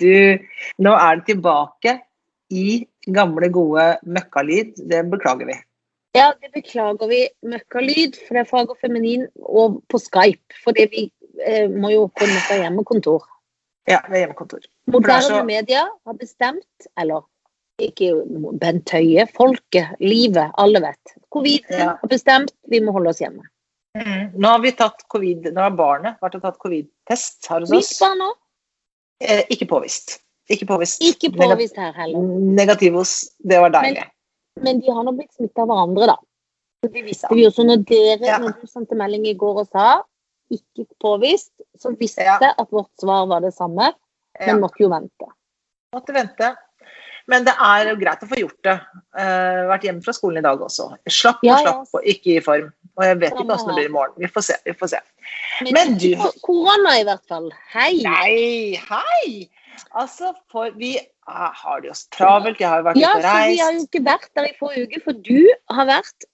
Du, 0.00 0.12
nå 0.84 0.92
er 0.96 1.20
det 1.20 1.26
tilbake 1.34 1.96
i 2.50 2.86
gamle, 3.14 3.50
gode 3.52 3.86
møkkalyd. 4.02 4.74
Det 4.90 5.04
beklager 5.12 5.50
vi. 5.50 5.56
Ja, 6.16 6.32
det 6.42 6.50
beklager 6.54 7.10
vi. 7.10 7.20
Møkkalyd, 7.46 8.18
fra 8.28 8.44
fag 8.48 8.72
og 8.72 8.80
feminin, 8.82 9.28
og 9.46 9.80
på 9.90 10.00
Skype. 10.02 10.56
Fordi 10.64 10.88
vi 10.90 11.04
eh, 11.46 11.68
må 11.70 11.92
jo 11.94 12.08
på 12.16 12.26
ha 12.26 12.62
hjemmekontor. 12.64 13.26
Ja, 13.88 14.00
ved 14.08 14.24
hjemmekontor. 14.24 14.66
Moderne 14.90 15.22
så- 15.22 15.44
media 15.46 15.86
har 16.06 16.18
bestemt, 16.18 16.90
eller 16.98 17.22
ikke 17.80 18.10
Bent 18.60 18.90
Høie, 18.90 19.26
folket, 19.36 19.94
livet, 20.00 20.52
alle 20.58 20.82
vet. 20.82 21.14
Covid 21.32 21.64
Ja. 21.70 21.96
har 22.00 22.08
bestemt, 22.08 22.52
vi 22.68 22.80
må 22.80 22.92
holde 22.92 23.08
oss 23.10 23.20
hjemme. 23.22 23.46
Mm. 23.96 24.38
Nå 24.38 24.48
har 24.48 24.60
vi 24.62 24.70
tatt 24.72 25.02
covid, 25.08 25.52
nå 25.52 25.60
har 25.60 25.70
barnet 25.70 26.20
vært 26.22 26.36
og 26.36 26.42
tatt 26.42 26.58
covid-test 26.58 27.48
her 27.48 27.60
hos 27.60 27.70
oss. 27.70 27.90
Mitt 27.90 27.98
barn 28.00 28.18
nå 28.18 28.28
Eh, 29.20 29.44
ikke 29.52 29.66
påvist. 29.68 30.18
Ikke 30.50 30.66
påvist. 30.66 31.02
ikke 31.02 31.30
påvist 31.36 31.76
her 31.76 31.92
heller. 31.92 32.22
Negativos. 32.56 33.30
Det 33.38 33.60
var 33.60 33.70
deilig. 33.70 34.02
Men 34.60 34.80
de 34.80 34.90
har 34.90 35.04
nå 35.06 35.12
blitt 35.14 35.32
smitta 35.36 35.62
av 35.62 35.68
hverandre, 35.70 36.06
da. 36.10 36.16
Så 36.82 36.92
de 36.92 37.02
visste 37.02 37.28
Ja. 37.30 37.34
vi 37.36 37.44
også 37.46 37.64
når 37.66 37.84
dere 37.86 38.26
Ja. 38.26 38.38
når 38.38 38.60
du 38.60 38.66
sendte 38.66 38.96
melding 38.96 39.26
i 39.26 39.34
går 39.34 39.60
og 39.60 39.68
sa 39.68 40.02
ikke 40.50 40.86
påvist, 41.00 41.52
så 41.78 41.92
visste 41.96 42.24
Ja. 42.24 42.38
at 42.58 42.70
vårt 42.70 42.90
svar 42.98 43.26
var 43.28 43.40
det 43.40 43.54
samme, 43.54 43.92
Ja. 44.40 44.46
men 44.46 44.60
måtte 44.60 44.80
jo 44.80 44.88
vente. 44.88 45.26
Måtte 45.94 46.12
vente. 46.14 46.56
Men 47.28 47.44
det 47.46 47.54
er 47.60 47.90
greit 48.00 48.24
å 48.24 48.28
få 48.30 48.38
gjort 48.40 48.58
det. 48.66 48.76
Uh, 49.16 49.68
vært 49.70 49.86
hjemme 49.88 50.04
fra 50.04 50.14
skolen 50.16 50.40
i 50.40 50.46
dag 50.46 50.62
også. 50.64 50.90
Slapp 51.10 51.42
og 51.42 51.48
Ja, 51.48 51.58
ja. 51.60 51.74
slapp 51.74 51.98
og 52.00 52.08
ikke 52.14 52.36
i 52.36 52.42
form. 52.44 52.72
Og 52.96 53.06
jeg 53.06 53.20
vet 53.20 53.32
ikke 53.32 53.44
hvordan 53.44 53.70
det 53.70 53.76
blir 53.78 53.88
i 53.90 53.94
morgen. 53.94 54.16
Vi 54.20 54.30
får 54.30 54.46
se. 54.48 54.58
Vi 54.66 54.74
får 54.76 54.92
se. 54.94 55.00
Men, 55.62 55.72
Men 55.76 55.94
du- 56.00 56.40
korona 56.42 56.98
i 57.00 57.06
hvert 57.08 57.24
fall. 57.28 57.50
Hei! 57.72 58.02
Nei, 58.02 58.80
hei! 58.88 59.48
Altså, 59.96 60.34
for 60.52 60.70
vi 60.76 60.98
ah, 61.26 61.52
har 61.54 61.80
det 61.80 61.90
jo 61.90 61.96
travelt. 62.16 62.60
Jeg 62.60 62.68
har 62.68 62.82
jo 62.82 62.88
vært 62.90 63.00
Ja, 63.00 63.14
ute 63.14 63.16
og 63.16 63.22
så 63.24 63.46
vi 63.48 63.62
har 63.62 63.72
jo 63.72 63.86
ikke 63.86 64.04
vært 64.04 64.28
der 64.36 64.50
i 64.50 64.56
forrige 64.58 64.88
uke, 64.88 65.00
for 65.04 65.12
du 65.12 65.48
har 65.70 65.88
vært 65.88 66.28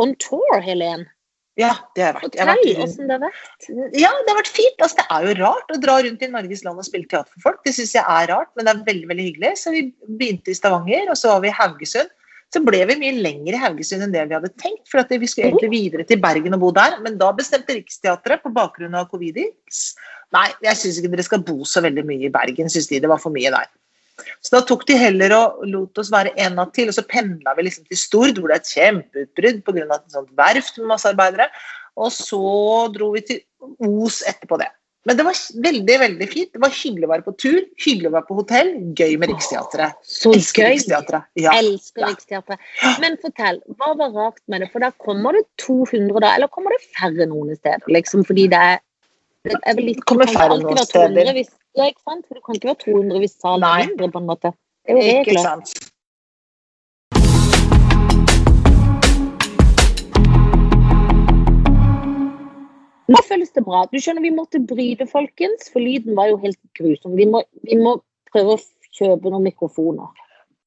on 0.00 0.14
tour, 0.22 0.60
Helen. 0.64 1.06
Ja, 1.60 1.72
det 1.96 2.04
har 2.04 2.08
jeg 2.08 2.16
vært. 2.16 2.38
Fortell 2.38 2.84
åssen 2.86 3.10
det 3.10 3.16
har 3.16 3.24
vært. 3.26 3.66
Ja, 3.98 4.10
det 4.10 4.32
har 4.32 4.38
vært 4.38 4.52
fint. 4.52 4.78
Altså, 4.78 5.00
det 5.00 5.06
er 5.16 5.26
jo 5.26 5.34
rart 5.42 5.74
å 5.74 5.80
dra 5.82 5.98
rundt 6.06 6.24
i 6.24 6.30
Norges 6.32 6.64
land 6.66 6.80
og 6.80 6.86
spille 6.88 7.10
teater 7.10 7.30
for 7.34 7.50
folk. 7.50 7.60
Det 7.66 7.74
syns 7.76 7.92
jeg 7.98 8.04
er 8.04 8.30
rart, 8.32 8.50
men 8.56 8.66
det 8.66 8.74
er 8.74 8.86
veldig 8.88 9.10
veldig 9.12 9.26
hyggelig. 9.28 9.52
Så 9.60 9.74
vi 9.74 9.84
begynte 10.08 10.52
i 10.52 10.56
Stavanger, 10.56 11.10
og 11.12 11.20
så 11.20 11.34
var 11.34 11.44
vi 11.44 11.52
i 11.52 11.58
Haugesund. 11.58 12.14
Så 12.50 12.62
ble 12.66 12.80
vi 12.88 12.96
mye 12.98 13.18
lenger 13.22 13.54
i 13.54 13.60
Haugesund 13.62 14.02
enn 14.02 14.14
det 14.14 14.24
vi 14.26 14.34
hadde 14.34 14.50
tenkt, 14.58 14.88
for 14.90 15.02
at 15.02 15.12
vi 15.12 15.28
skulle 15.30 15.52
egentlig 15.52 15.70
videre 15.70 16.06
til 16.06 16.18
Bergen 16.22 16.56
og 16.56 16.64
bo 16.64 16.72
der. 16.74 16.96
Men 17.04 17.18
da 17.20 17.30
bestemte 17.36 17.76
Riksteatret 17.76 18.42
på 18.42 18.50
bakgrunn 18.56 18.96
av 18.98 19.10
covid-19 19.12 20.08
Nei, 20.30 20.46
jeg 20.62 20.78
syns 20.78 20.98
ikke 21.00 21.10
dere 21.10 21.26
skal 21.26 21.40
bo 21.42 21.64
så 21.66 21.82
veldig 21.82 22.04
mye 22.06 22.28
i 22.28 22.30
Bergen, 22.30 22.68
syns 22.70 22.86
de. 22.86 23.00
Det 23.02 23.08
var 23.10 23.18
for 23.18 23.34
mye 23.34 23.50
der. 23.50 23.66
Så 24.40 24.54
da 24.56 24.62
tok 24.66 24.86
de 24.88 24.96
heller 25.00 25.34
og 25.36 25.62
lot 25.68 26.00
oss 26.02 26.12
være 26.12 26.34
en 26.40 26.58
natt 26.58 26.74
til, 26.76 26.90
og 26.90 26.96
så 26.96 27.06
pendla 27.08 27.54
vi 27.58 27.68
liksom 27.68 27.86
til 27.88 28.00
Stord, 28.00 28.40
hvor 28.40 28.50
det 28.50 28.58
er 28.58 28.64
et 28.64 28.74
kjempeutbrudd 28.74 29.62
pga. 29.66 29.86
et 29.96 30.16
sånt 30.16 30.34
verft 30.38 30.78
med 30.78 30.92
masse 30.94 31.08
arbeidere. 31.08 31.50
Og 32.00 32.12
så 32.14 32.42
dro 32.94 33.12
vi 33.16 33.24
til 33.26 33.40
Os 33.60 34.22
etterpå 34.24 34.56
det. 34.60 34.70
Men 35.08 35.16
det 35.16 35.24
var 35.24 35.36
veldig 35.64 35.94
veldig 36.02 36.26
fint. 36.28 36.50
Det 36.52 36.60
var 36.60 36.72
hyggelig 36.76 37.06
å 37.06 37.10
være 37.14 37.24
på 37.24 37.32
tur, 37.40 37.60
hyggelig 37.80 38.10
å 38.10 38.14
være 38.18 38.28
på 38.28 38.36
hotell, 38.36 38.70
gøy 38.98 39.14
med 39.20 39.30
Riksteatret. 39.32 39.96
Så 40.04 40.34
Elsker 40.36 40.66
gøy! 40.66 40.74
Riksteatret. 40.74 41.28
Ja. 41.40 41.54
Elsker 41.56 42.04
Ja. 42.04 42.10
Riksteatret. 42.12 42.66
Men 43.00 43.16
fortell, 43.22 43.62
hva 43.78 43.94
var 43.96 44.12
rart 44.12 44.42
med 44.52 44.60
det? 44.60 44.68
For 44.74 44.84
da 44.84 44.92
kommer 45.00 45.38
det 45.38 45.46
200 45.64 46.20
da, 46.20 46.34
eller 46.34 46.52
kommer 46.52 46.76
det 46.76 46.84
færre 46.98 47.28
noen 47.30 47.56
steder? 47.56 47.88
Liksom, 47.88 48.26
fordi 48.28 48.46
det 48.52 48.60
er 48.60 48.84
det 49.48 49.56
er 49.64 49.76
vel 49.78 49.86
litt, 49.88 50.00
kommer 50.08 50.28
færre 50.28 50.56
noen 50.60 50.80
steder. 50.84 51.14
200 51.16 51.32
Hvis, 51.38 51.48
ja, 51.78 51.86
ikke 51.88 52.02
sant? 52.04 52.26
For 52.28 52.36
det 52.36 52.42
kan 52.44 52.58
ikke 52.58 52.70
være 52.72 52.80
200 52.84 53.22
hvis 53.24 53.36
salen 53.40 53.64
er 53.70 53.86
mindre, 53.86 54.10
på 54.16 54.20
en 54.20 54.28
måte. 54.28 54.52
Det 54.84 54.96
er 54.96 54.98
jo 55.00 55.06
Ikke 55.06 55.30
regler. 55.30 55.46
sant. 55.46 55.90
Nå 63.10 63.18
føles 63.26 63.50
det 63.56 63.64
bra. 63.66 63.82
Du 63.90 63.96
skjønner, 63.98 64.22
vi 64.22 64.30
måtte 64.34 64.60
bryte, 64.70 65.06
folkens, 65.10 65.70
for 65.72 65.82
lyden 65.82 66.14
var 66.18 66.28
jo 66.30 66.36
helt 66.44 66.60
grusom. 66.78 67.16
Vi 67.18 67.26
må, 67.26 67.40
vi 67.66 67.78
må 67.80 67.96
prøve 68.30 68.54
å 68.54 68.60
kjøpe 68.94 69.32
noen 69.32 69.48
mikrofoner. 69.48 70.12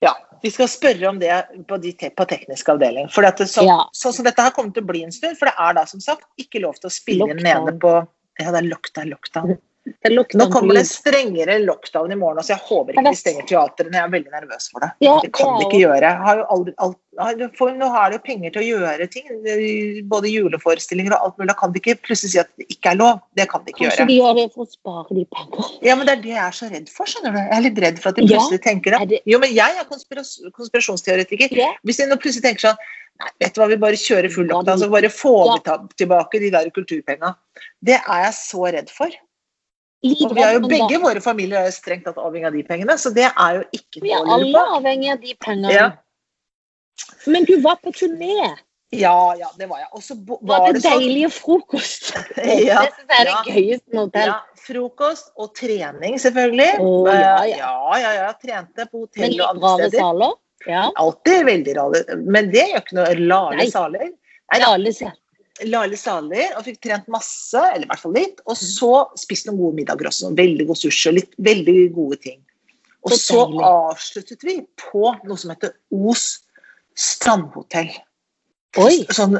Ja, 0.04 0.12
vi 0.44 0.52
skal 0.52 0.68
spørre 0.68 1.08
om 1.14 1.22
det 1.22 1.32
på, 1.70 1.78
de 1.80 1.94
te 1.96 2.10
på 2.12 2.26
teknisk 2.28 2.74
avdeling. 2.74 3.08
For 3.14 3.24
det, 3.24 3.48
så, 3.48 3.64
Ja. 3.64 3.78
sånn 3.96 4.12
som 4.18 4.28
dette 4.28 4.44
her 4.44 4.52
kommer 4.52 4.74
til 4.76 4.84
å 4.84 4.90
bli 4.90 5.06
en 5.06 5.16
stund, 5.16 5.38
for 5.40 5.48
det 5.48 5.56
er 5.56 5.78
da 5.80 5.86
som 5.88 6.04
sagt 6.04 6.28
ikke 6.44 6.60
lov 6.66 6.76
til 6.82 6.90
å 6.90 6.92
spille 6.92 7.30
inn 7.32 7.40
nede 7.46 7.78
på 7.80 7.94
Ja, 8.40 8.52
det 8.52 8.64
er 8.64 8.70
lockdown, 8.72 9.10
lockdown. 9.14 9.58
Det 9.84 10.08
er 10.08 10.14
Nå 10.16 10.46
kommer 10.48 10.78
det 10.78 10.86
strengere 10.88 11.58
lockdown 11.60 12.14
i 12.14 12.16
morgen, 12.16 12.40
så 12.40 12.54
jeg 12.56 12.62
håper 12.70 12.94
ikke 12.96 13.04
de 13.12 13.18
stenger 13.20 13.44
teatrene. 13.50 13.92
Jeg 14.00 14.06
er 14.08 14.12
veldig 14.14 14.32
nervøs 14.32 14.70
for 14.72 14.80
det. 14.80 14.90
Ja, 15.04 15.18
Det 15.20 15.34
kan 15.36 15.58
de 15.60 15.66
ikke 15.66 15.82
gjøre. 15.84 16.12
Har 16.24 16.40
aldri, 16.56 16.74
alt, 16.80 16.96
har- 17.20 17.52
for 17.58 17.68
nå 17.76 17.90
er 17.92 18.10
det 18.14 18.16
jo 18.16 18.24
penger 18.24 18.54
til 18.56 18.62
å 18.64 18.80
gjøre 18.80 19.08
ting. 19.12 19.28
Både 20.08 20.32
juleforestillinger 20.32 21.12
og 21.18 21.26
alt 21.28 21.38
mulig. 21.38 21.50
Da 21.52 21.58
kan 21.60 21.74
de 21.76 21.82
ikke 21.84 21.98
plutselig 22.00 22.32
si 22.32 22.40
at 22.40 22.48
det 22.58 22.70
ikke 22.72 22.94
er 22.94 22.96
lov. 22.96 23.20
Det 23.36 23.50
kan 23.52 23.66
de 23.66 23.74
ikke 23.74 23.84
Kanskje 23.84 23.98
gjøre. 24.00 24.08
de 24.08 24.18
gjør 24.22 24.36
det 24.40 24.48
for 24.56 24.64
å 24.64 24.72
spare 24.72 25.20
de 25.20 25.26
penger. 25.36 25.70
Ja, 25.84 25.96
men 26.00 26.06
Det 26.08 26.14
er 26.18 26.22
det 26.24 26.32
jeg 26.32 26.44
er 26.48 26.56
så 26.62 26.72
redd 26.72 26.90
for. 26.90 27.06
skjønner 27.06 27.32
du. 27.36 27.40
Jeg 27.44 27.58
er 27.60 27.62
litt 27.68 27.84
redd 27.84 28.00
for 28.00 28.10
at 28.10 28.16
de 28.16 28.22
Ja, 28.24 28.40
plutselig 28.40 28.62
tenker 28.64 29.02
er 29.02 29.06
det- 29.06 29.22
Jo, 29.28 29.38
men 29.40 29.50
jeg 29.54 29.68
er 29.78 29.84
konspiras 29.84 30.40
konspirasjonsteoretiker. 30.56 31.52
Ja. 31.52 31.74
Hvis 31.86 31.98
de 31.98 32.08
nå 32.08 32.16
plutselig 32.16 32.44
tenker 32.48 32.70
sånn 32.72 32.78
Nei, 33.22 33.30
vet 33.40 33.54
du 33.54 33.62
hva, 33.62 33.68
vi 33.70 33.76
bare 33.78 34.00
kjører 34.00 34.32
full 34.34 34.48
Ja, 34.48 34.56
lockdown, 34.56 34.80
de- 34.80 34.86
så 34.86 34.90
bare 34.92 35.10
får 35.14 35.46
Ja. 35.46 35.54
vi 35.54 35.60
ta 35.68 35.78
tilbake 36.02 36.40
de 36.40 36.50
der 36.50 36.70
kulturpenga. 36.72 37.36
Det 37.84 38.00
er 38.02 38.24
jeg 38.24 38.34
så 38.34 38.72
redd 38.74 38.90
for. 38.90 39.08
Litt 40.04 40.22
Og 40.26 40.36
vi 40.36 40.42
har 40.42 40.54
jo 40.54 40.60
men 40.60 40.70
begge 40.70 41.00
våre 41.00 41.22
familier 41.22 41.60
er 41.62 41.66
jo 41.70 41.72
strengt 41.78 42.04
tatt 42.06 42.18
avhengig 42.18 42.46
av 42.48 42.54
de 42.54 42.64
pengene, 42.64 42.98
så 43.00 43.14
det 43.14 43.30
er 43.32 43.54
jo 43.60 43.64
ikke 43.72 44.02
Vi 44.02 44.10
noe 44.10 44.18
er 44.18 44.24
å 44.24 44.26
lure 44.26 44.34
alle 44.34 44.54
på. 44.54 44.78
avhengig 44.82 45.12
av 45.14 45.22
de 45.22 45.34
pengene. 45.36 45.72
Ja. 45.72 45.92
Men 47.28 47.46
du 47.46 47.60
var 47.62 47.78
på 47.78 47.92
turné. 47.94 48.58
Ja, 48.94 49.34
ja, 49.34 49.48
det 49.58 49.68
var 49.70 49.80
jeg. 49.80 49.88
Og 49.94 50.02
så 50.06 50.14
Var, 50.28 50.38
var 50.44 50.68
det 50.68 50.74
det 50.76 50.84
sånn 50.84 51.00
deilige 51.00 51.30
frokost? 51.34 52.12
Ja, 52.38 52.84
det 52.84 52.92
syns 52.94 53.10
jeg 53.10 53.20
er 53.20 53.24
det 53.24 53.32
ja. 53.32 53.44
gøyeste 53.48 53.94
med 53.94 54.02
hotell. 54.04 54.28
ja, 54.28 54.40
frokost 54.68 55.32
og 55.38 55.56
trening, 55.56 56.20
selvfølgelig. 56.22 56.80
Oh, 56.80 57.08
ja, 57.08 57.38
Eh, 57.44 57.58
ja. 57.58 57.58
ja, 57.58 57.98
ja, 57.98 58.12
ja. 58.20 58.34
Trente 58.34 58.86
på 58.92 59.06
hotell 59.08 59.34
og 59.42 59.48
andre 59.50 59.54
litt 59.54 59.64
andre 59.64 59.70
rare 59.70 59.90
steder. 59.90 60.00
saler. 60.04 60.34
Ja. 60.70 60.88
Alltid 61.02 61.46
veldig 61.50 61.76
rare. 61.78 62.04
Men 62.24 62.50
det 62.54 62.68
gjør 62.70 62.84
ikke 62.84 62.98
noe. 63.00 63.18
Lale 63.20 63.68
saler. 63.72 64.14
Nei. 64.54 65.12
Lale 65.70 65.98
saler 66.00 66.56
og 66.58 66.66
fikk 66.66 66.80
trent 66.88 67.10
masse, 67.14 67.60
eller 67.60 67.86
i 67.86 67.92
hvert 67.92 68.02
fall 68.02 68.16
litt. 68.18 68.42
Og 68.50 68.58
så 68.60 68.94
spist 69.20 69.50
noen 69.50 69.60
gode 69.62 69.80
middager 69.82 70.10
også. 70.10 70.34
Veldig 70.38 70.68
god 70.70 70.82
sushi 70.82 71.12
og 71.12 71.20
litt 71.20 71.38
veldig 71.50 71.78
gode 71.96 72.20
ting. 72.24 72.42
Og 73.04 73.16
Så 73.20 73.44
avsluttet 73.68 74.44
vi 74.48 74.62
på 74.80 75.12
noe 75.28 75.40
som 75.40 75.52
heter 75.52 75.76
Os 75.92 76.28
strandhotell. 76.96 77.92
Sånn, 79.14 79.38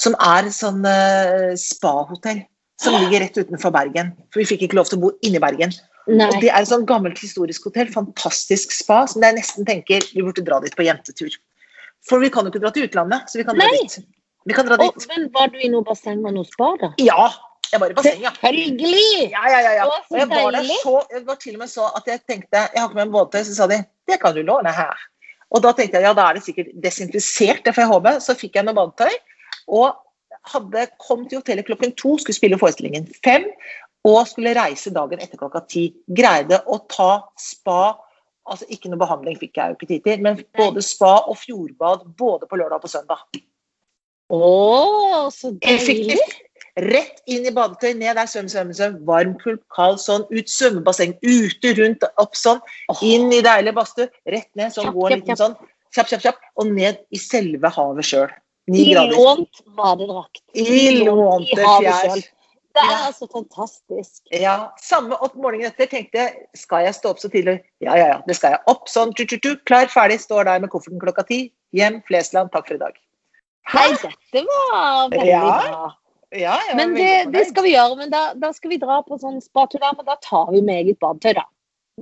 som 0.00 0.16
er 0.20 0.48
sånn 0.54 0.82
uh, 0.84 1.52
spahotell. 1.58 2.42
Som 2.80 2.96
ligger 2.96 3.20
rett 3.20 3.36
utenfor 3.36 3.72
Bergen. 3.74 4.14
For 4.32 4.40
vi 4.40 4.48
fikk 4.48 4.64
ikke 4.66 4.78
lov 4.78 4.88
til 4.88 4.96
å 4.96 5.02
bo 5.02 5.10
inni 5.26 5.40
Bergen. 5.42 5.74
Og 6.10 6.40
det 6.42 6.50
er 6.50 6.58
et 6.60 6.70
sånn 6.70 6.86
gammelt 6.88 7.20
historisk 7.22 7.68
hotell. 7.68 7.90
Fantastisk 7.92 8.74
spa. 8.74 9.04
Som 9.10 9.24
jeg 9.26 9.38
nesten 9.38 9.68
tenker 9.68 10.04
vi 10.14 10.24
burde 10.24 10.44
dra 10.46 10.60
dit 10.64 10.74
på 10.76 10.86
jentetur. 10.86 11.36
For 12.08 12.22
vi 12.22 12.30
kan 12.32 12.46
jo 12.46 12.52
ikke 12.52 12.62
dra 12.64 12.72
til 12.74 12.88
utlandet, 12.88 13.28
så 13.28 13.40
vi 13.40 13.46
kan 13.46 13.58
dra 13.58 13.68
Nei. 13.68 13.84
dit. 13.84 14.00
Vi 14.48 14.56
kan 14.56 14.66
dra 14.66 14.78
Og, 14.80 14.96
dit. 14.96 15.06
men 15.12 15.28
var 15.34 15.52
du 15.52 15.60
i 15.60 15.68
noe 15.68 15.84
basseng 15.84 16.24
og 16.24 16.32
noe 16.32 16.48
spa, 16.48 16.72
da? 16.80 16.92
Ja! 17.02 17.28
Jeg 17.70 17.78
var 17.82 17.92
i 17.92 17.94
basseng, 17.94 18.22
ja. 18.24 18.32
Selvfølgelig! 18.40 19.28
Ja, 19.30 19.42
ja, 19.52 19.58
ja. 19.62 19.72
ja. 19.78 19.86
Og 19.86 20.16
jeg 20.18 20.28
var 20.32 20.54
der 20.56 20.70
så, 20.80 20.94
jeg 21.12 21.26
var 21.28 21.36
til 21.42 21.54
og 21.54 21.60
med 21.60 21.70
så 21.70 21.86
at 21.94 22.08
jeg 22.08 22.22
tenkte 22.26 22.64
Jeg 22.64 22.80
har 22.80 22.88
ikke 22.88 22.98
med 22.98 23.04
en 23.04 23.12
båttøy, 23.14 23.42
så 23.46 23.54
sa 23.60 23.68
de 23.70 23.82
det 24.10 24.18
kan 24.18 24.34
du 24.34 24.40
låne 24.42 24.72
her. 24.74 25.04
Og 25.54 25.62
da 25.62 25.70
tenkte 25.76 26.00
jeg 26.00 26.08
ja, 26.08 26.14
da 26.16 26.24
er 26.30 26.38
det 26.38 26.42
sikkert 26.46 26.72
desinfisert, 26.82 27.62
det 27.66 27.74
får 27.76 27.84
jeg 27.84 27.92
håpe. 27.92 28.14
Så 28.24 28.34
fikk 28.38 28.58
jeg 28.58 28.66
noe 28.66 28.74
badetøy. 28.74 29.14
Og 29.70 29.92
hadde 30.50 30.86
kom 31.02 31.26
til 31.28 31.42
hotellet 31.42 31.68
klokken 31.68 31.92
to, 32.00 32.16
skulle 32.18 32.38
spille 32.38 32.58
forestillingen 32.58 33.06
fem. 33.26 33.46
Og 34.08 34.20
skulle 34.28 34.54
reise 34.56 34.92
dagen 34.94 35.20
etter 35.20 35.40
klokka 35.40 35.60
ti. 35.68 35.90
Greide 36.08 36.62
å 36.66 36.80
ta 36.88 37.12
spa 37.38 37.82
Altså 38.50 38.66
ikke 38.72 38.90
noe 38.90 38.98
behandling 38.98 39.36
fikk 39.38 39.58
jeg 39.60 39.70
jo 39.70 39.76
ikke 39.76 39.86
tid 39.86 40.06
til, 40.06 40.22
men 40.24 40.38
både 40.58 40.82
spa 40.82 41.20
og 41.28 41.36
fjordbad 41.38 42.06
både 42.18 42.48
på 42.50 42.58
lørdag 42.58 42.80
og 42.80 42.86
på 42.86 42.90
søndag. 42.90 43.20
Å, 44.32 45.28
så 45.34 45.52
deilig. 45.60 46.16
Rett 46.80 47.20
inn 47.30 47.44
i 47.46 47.52
badetøy, 47.52 47.92
ned 47.98 48.16
der, 48.16 48.28
svøm, 48.30 48.48
svøm, 48.50 48.70
svøm. 48.74 48.96
Varm, 49.06 49.34
kulp, 49.42 49.60
kald, 49.74 49.98
sånn. 50.02 50.24
Ut 50.32 50.50
svømmebasseng, 50.50 51.16
ute, 51.20 51.74
rundt, 51.78 52.06
opp 52.22 52.38
sånn. 52.38 52.62
Inn 53.06 53.28
i 53.34 53.42
deilig 53.44 53.74
badstue, 53.76 54.08
rett 54.30 54.48
ned, 54.58 54.72
sånn 54.74 54.92
gå 54.94 55.08
en 55.08 55.16
liten 55.18 55.38
sånn. 55.38 55.56
Kjapp, 55.94 56.12
kjapp, 56.12 56.24
kjapp. 56.28 56.44
Og 56.62 56.70
ned 56.70 57.02
i 57.10 57.20
selve 57.20 57.70
havet 57.74 58.06
sjøl. 58.06 58.30
Ni 58.70 58.84
I 58.86 58.92
grader. 58.94 59.16
lånt 59.18 59.62
badedrakt. 59.76 60.44
I 60.54 61.02
lånte 61.02 61.58
i 61.58 61.66
havet 61.66 62.04
fjær. 62.04 62.28
Det 62.76 62.82
er 62.86 63.06
altså 63.08 63.26
fantastisk. 63.32 64.22
Ja, 64.30 64.70
Samme 64.78 65.16
opp 65.18 65.34
morgenen 65.34 65.72
etter 65.72 65.88
tenkte 65.90 66.20
jeg 66.20 66.44
skal 66.58 66.84
jeg 66.86 66.94
stå 66.94 67.14
opp 67.14 67.22
så 67.22 67.30
tidlig? 67.32 67.58
Ja, 67.82 67.96
ja, 67.98 68.06
ja, 68.12 68.18
det 68.26 68.36
skal 68.38 68.54
jeg. 68.54 68.62
Opp 68.70 68.90
sånn, 68.90 69.14
tu, 69.18 69.24
tu, 69.26 69.36
tu, 69.42 69.56
klar, 69.66 69.90
ferdig, 69.90 70.20
står 70.22 70.46
der 70.46 70.62
med 70.62 70.70
kofferten 70.72 71.02
klokka 71.02 71.26
ti. 71.26 71.40
Hjem, 71.76 71.98
Flesland, 72.06 72.52
takk 72.54 72.70
for 72.70 72.78
i 72.78 72.82
dag. 72.82 73.00
Nei, 73.74 73.88
dette 73.94 74.44
var 74.46 75.10
veldig 75.10 75.26
Ja, 75.26 75.42
bra. 75.46 75.90
Ja, 76.30 76.56
Men 76.78 76.94
det, 76.94 77.32
det 77.34 77.48
skal 77.48 77.66
vi 77.66 77.74
gjøre. 77.74 77.96
Men 77.98 78.12
da, 78.12 78.22
da 78.38 78.52
skal 78.54 78.70
vi 78.70 78.78
dra 78.82 79.00
på 79.06 79.18
sånn 79.18 79.40
spatula, 79.42 79.90
men 79.98 80.06
da 80.06 80.14
tar 80.22 80.52
vi 80.54 80.62
med 80.62 80.84
eget 80.84 81.00
badetøy, 81.02 81.34
da. 81.40 81.46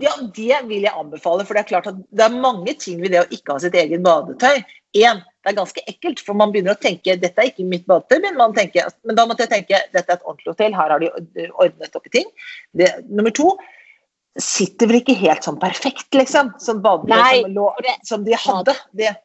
Ja, 0.02 0.12
Det 0.34 0.60
vil 0.68 0.84
jeg 0.86 0.94
anbefale. 0.94 1.46
For 1.46 1.56
det 1.56 1.64
er 1.64 1.70
klart 1.70 1.88
at 1.90 1.98
det 2.10 2.26
er 2.26 2.42
mange 2.42 2.74
ting 2.80 3.00
ved 3.02 3.14
det 3.14 3.24
å 3.24 3.30
ikke 3.34 3.56
ha 3.56 3.62
sitt 3.62 3.78
eget 3.78 4.04
badetøy. 4.04 4.60
En, 4.98 5.22
det 5.44 5.52
er 5.52 5.56
ganske 5.58 5.82
ekkelt, 5.90 6.22
for 6.24 6.38
man 6.38 6.52
begynner 6.54 6.76
å 6.76 6.82
tenke 6.82 7.16
dette 7.20 7.42
er 7.42 7.50
ikke 7.50 7.66
mitt 7.68 7.86
badetøy. 7.90 8.20
Men, 8.24 8.38
man 8.40 8.54
tenker, 8.56 8.90
men 9.08 9.18
da 9.18 9.26
måtte 9.28 9.46
jeg 9.46 9.54
tenke 9.56 9.82
dette 9.94 10.06
er 10.06 10.20
et 10.20 10.28
ordentlig 10.28 10.54
hotell, 10.54 10.76
her 10.78 10.94
har 10.94 11.02
de 11.02 11.10
ordnet 11.50 11.98
opp 11.98 12.08
i 12.08 12.14
ting. 12.20 12.30
Det, 12.78 12.92
nummer 13.08 13.34
to, 13.34 13.52
sitter 14.38 14.90
vel 14.90 15.00
ikke 15.00 15.18
helt 15.18 15.46
sånn 15.46 15.58
perfekt, 15.60 16.12
liksom. 16.14 16.54
Sånn 16.62 16.82
badetøy 16.84 17.48
som, 17.50 17.90
som 18.12 18.28
de 18.28 18.38
hadde. 18.38 18.76
Det, 18.98 19.16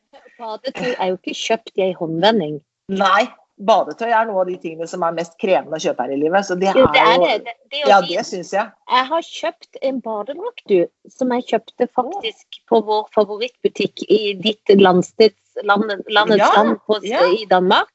Badetøy 0.42 0.96
er 0.98 1.12
jo 1.12 1.18
ikke 1.20 1.36
kjøpt 1.38 1.78
i 1.78 1.88
ei 1.88 1.96
håndvending. 1.98 2.60
nei, 2.92 3.28
badetøy 3.68 4.10
er 4.10 4.28
noe 4.30 4.42
av 4.44 4.50
de 4.50 4.56
tingene 4.62 4.88
som 4.90 5.04
er 5.08 5.16
mest 5.18 5.34
krevende 5.42 5.78
å 5.78 5.84
kjøpe 5.84 6.06
her 6.06 6.14
i 6.16 6.20
livet. 6.22 6.46
Så 6.48 6.58
det 6.60 6.74
Jo, 6.76 6.86
det 6.94 7.02
er 7.02 7.14
er 7.14 7.24
det. 7.24 7.38
det, 7.46 7.56
det, 7.72 7.82
Ja, 7.90 8.00
det 8.06 8.26
syns 8.28 8.52
jeg. 8.56 8.72
Jeg 8.92 9.08
har 9.12 9.26
kjøpt 9.30 9.80
en 9.90 10.02
badedrakt, 10.06 10.64
du, 10.72 10.86
som 11.12 11.34
jeg 11.36 11.48
kjøpte 11.52 11.88
faktisk 11.96 12.62
på 12.70 12.82
vår 12.88 13.08
favorittbutikk 13.16 14.06
i 14.10 14.22
ditt 14.44 14.76
landsteds, 14.80 15.40
landet, 15.64 16.04
landets 16.10 16.44
Ja, 16.44 16.52
land 16.58 16.78
på, 16.88 17.00
ja. 17.08 17.24
i 17.32 17.46
Danmark. 17.50 17.90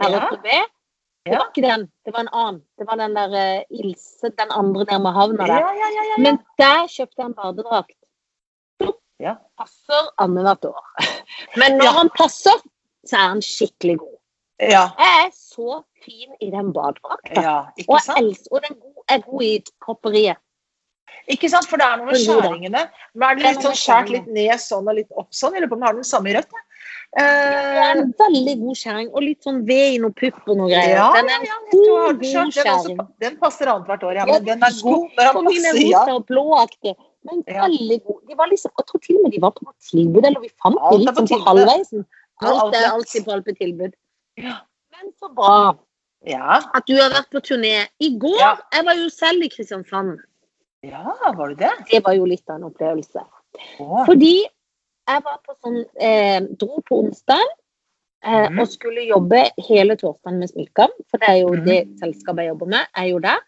Her 0.00 0.16
oppe 0.18 0.40
ved. 0.42 0.70
Det 1.24 1.38
var 1.38 1.46
ikke 1.48 1.62
den, 1.64 1.84
det 2.04 2.12
var 2.12 2.20
en 2.26 2.32
annen. 2.36 2.62
Det 2.76 2.84
var 2.88 2.98
den 3.00 3.14
der 3.16 3.32
uh, 3.32 3.78
Ilse, 3.80 4.28
den 4.36 4.50
andre 4.52 4.84
nærme 4.90 5.12
havna 5.16 5.46
der. 5.48 5.62
ja, 5.62 5.70
ja, 5.72 5.88
ja, 5.94 6.02
ja. 6.10 6.18
Men 6.20 6.38
der 6.60 6.82
kjøpte 6.92 7.22
jeg 7.22 7.30
en 7.30 7.36
badedrakt. 7.38 7.96
Ja. 9.22 9.36
Passer 9.56 10.10
annethvert 10.20 10.66
år. 10.68 10.84
Men 11.60 11.78
når 11.80 11.94
han 11.96 12.10
passer, 12.18 12.58
så 13.06 13.16
er 13.16 13.28
han 13.30 13.40
skikkelig 13.46 13.96
god. 14.02 14.16
Ja, 14.62 14.84
Jeg 14.98 15.26
er 15.26 15.30
så 15.34 15.82
fin 16.04 16.34
i 16.40 16.50
den 16.50 16.72
badedrakta. 16.72 17.42
ja, 17.42 17.56
Og, 17.88 17.98
og 18.50 18.60
den 18.62 18.76
er 19.08 19.24
god 19.26 19.42
i 19.42 19.54
kropperiet. 19.82 20.40
Ikke 21.30 21.48
sant? 21.48 21.66
For 21.70 21.80
det 21.80 21.86
er 21.86 21.98
noe 22.00 22.10
med 22.10 22.20
skjæringene. 22.20 22.84
Men 23.14 23.24
er 23.30 23.38
det 23.38 23.44
litt 23.46 23.64
sånn 23.64 23.78
skjært 23.78 24.12
litt 24.12 24.26
ned 24.28 24.60
sånn 24.60 24.88
og 24.90 24.98
litt 24.98 25.10
opp 25.16 25.30
sånn? 25.32 25.56
Jeg 25.56 25.64
lurer 25.64 25.72
på 25.72 25.78
om 25.78 25.84
jeg 25.84 25.90
har 25.90 25.98
den 25.98 26.08
samme 26.08 26.30
i 26.30 26.36
rødt. 26.36 26.58
Det 27.14 27.24
er 27.24 28.00
en 28.02 28.12
veldig 28.18 28.54
god 28.60 28.78
skjæring, 28.80 29.08
og 29.14 29.22
litt 29.22 29.46
sånn 29.46 29.60
ved 29.68 29.94
i 29.94 29.98
noe 30.02 30.14
pupp 30.18 30.50
og 30.50 30.58
noe 30.58 30.68
greier. 30.72 30.96
ja, 30.98 31.06
den 31.14 31.30
er 31.30 31.36
en 31.36 31.46
ja, 31.46 31.58
god, 31.70 32.22
god 32.24 32.54
skjæring. 32.56 32.98
Den, 32.98 33.10
den 33.22 33.36
passer 33.40 33.70
annethvert 33.70 34.06
år, 34.08 34.18
ja. 34.18 34.26
Ja, 34.32 34.38
den 34.50 34.66
er 34.66 34.78
god 34.82 35.20
når 35.20 35.38
den 35.38 35.48
passer, 35.48 35.80
ja. 35.86 36.02
og 36.14 36.26
blåaktige. 36.30 36.96
Men 37.24 37.44
veldig 37.46 38.00
god. 38.04 38.18
De 38.28 38.36
var 38.36 38.50
liksom, 38.50 38.74
jeg 38.76 38.88
tror 38.90 39.04
til 39.06 39.20
og 39.20 39.24
med 39.24 39.36
de 39.36 39.42
var 39.46 39.54
på 39.56 39.70
tilbud, 39.90 40.24
eller 40.26 40.42
vi 40.42 40.50
fant 40.60 40.80
dem 40.90 41.04
de 41.06 41.12
er 41.12 41.16
på 41.16 41.26
sånn 41.30 41.46
halvveisen. 41.46 42.08
Alt 42.44 42.76
er 42.76 42.88
alltid 42.90 43.30
på 43.30 43.56
tilbud. 43.62 43.94
Ja. 44.36 44.56
Men 44.90 45.12
så 45.20 45.28
bra 45.34 45.76
Ja. 46.26 46.60
at 46.74 46.86
du 46.86 46.94
har 47.00 47.10
vært 47.10 47.30
på 47.30 47.40
turné. 47.40 47.86
I 48.00 48.10
går 48.18 48.38
Ja. 48.40 48.56
jeg 48.72 48.84
var 48.84 48.94
jo 48.94 49.08
selv 49.08 49.42
i 49.42 49.48
Kristiansand. 49.48 50.18
ja, 50.82 51.14
var 51.36 51.48
det 51.48 51.58
det? 51.58 51.70
Det 51.90 52.04
var 52.04 52.12
jo 52.14 52.24
litt 52.24 52.48
av 52.50 52.56
en 52.56 52.64
opplevelse. 52.70 53.24
Åh. 53.80 54.04
Fordi 54.06 54.44
jeg 55.08 55.22
var 55.24 55.38
på 55.46 55.54
sånn, 55.62 55.84
eh, 56.00 56.40
dro 56.40 56.80
på 56.88 57.02
onsdag 57.04 57.44
eh, 58.26 58.48
Mhm. 58.50 58.58
og 58.60 58.68
skulle 58.68 59.06
jobbe 59.08 59.50
hele 59.68 59.96
torsdagen 59.96 60.38
med 60.38 60.48
smykker. 60.50 60.88
For 61.10 61.18
det 61.18 61.28
er 61.28 61.40
jo 61.42 61.48
Mhm. 61.48 61.64
det 61.66 61.88
selskapet 62.00 62.38
jeg 62.44 62.48
jobber 62.48 62.66
med. 62.66 62.86
Er 62.96 63.04
jo 63.08 63.18
der. 63.18 63.38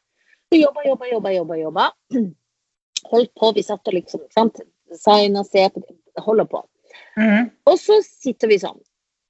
Så 0.52 0.60
jobba, 0.62 0.82
jobba, 0.86 1.06
jobba, 1.12 1.30
jobba. 1.34 1.54
jobba. 1.56 1.90
Holdt 3.10 3.34
på. 3.34 3.52
Vi 3.54 3.62
satt 3.62 3.86
og 3.88 3.94
liksom 3.94 4.20
sant? 4.32 4.60
Signa, 4.92 5.42
se 5.44 5.68
på 5.70 5.82
Holder 6.18 6.44
på. 6.44 6.62
Mm. 7.18 7.50
Og 7.66 7.78
så 7.78 8.02
sitter 8.02 8.48
vi 8.48 8.58
sånn. 8.58 8.80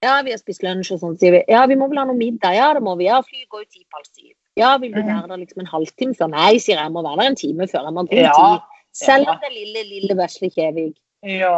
Ja, 0.04 0.22
vi 0.22 0.31
har 0.34 0.38
spist 0.38 0.62
lunsj 0.62 0.93
og 0.94 1.00
sånn, 1.00 1.14
sier 1.19 1.32
vi. 1.32 1.43
Ja, 1.48 1.64
vi 1.66 1.76
må 1.81 1.88
vel 1.88 1.98
ha 1.98 2.04
noe 2.04 2.16
middag? 2.19 2.52
Ja, 2.54 2.72
det 2.76 2.82
må 2.84 2.96
vi. 3.00 3.06
Ja, 3.08 3.22
flyet 3.25 3.48
går 3.48 3.62
jo 3.64 3.69
ti 3.72 3.84
på 3.88 3.96
halv 3.96 4.08
syv. 4.10 4.34
Ja, 4.56 4.76
vil 4.78 4.93
du 4.93 5.00
være 5.02 5.28
der 5.28 5.37
liksom 5.40 5.60
en 5.64 5.70
halvtime 5.72 6.14
før? 6.16 6.28
Nei, 6.32 6.56
sier 6.58 6.76
jeg. 6.76 6.84
Jeg 6.84 6.93
må 6.93 7.02
være 7.04 7.20
der 7.22 7.31
en 7.32 7.37
time 7.40 7.66
før. 7.69 7.87
Jeg 7.88 7.94
må 7.96 8.04
ha 8.04 8.10
god 8.10 8.22
Ja. 8.25 8.32
tid. 8.37 8.66
Selv 8.96 9.28
om 9.28 9.38
det 9.40 9.48
er 9.50 9.54
lille, 9.56 9.82
lille 9.88 10.16
vesle 10.16 10.50
Kjevik. 10.50 10.96
Ja. 11.22 11.56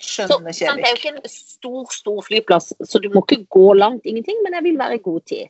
Så, 0.00 0.26
Skjønner, 0.28 0.52
Kjevik. 0.52 0.76
det 0.76 0.84
er 0.84 0.92
jo 0.92 1.00
ikke 1.00 1.12
en 1.16 1.28
stor, 1.28 1.84
stor 1.92 2.20
flyplass, 2.22 2.72
så 2.84 3.00
du 3.02 3.08
må 3.10 3.22
ikke 3.26 3.46
gå 3.48 3.72
langt, 3.76 4.04
ingenting, 4.04 4.36
men 4.44 4.52
jeg 4.54 4.62
vil 4.64 4.78
være 4.78 4.94
i 4.94 4.98
god 4.98 5.20
tid. 5.26 5.48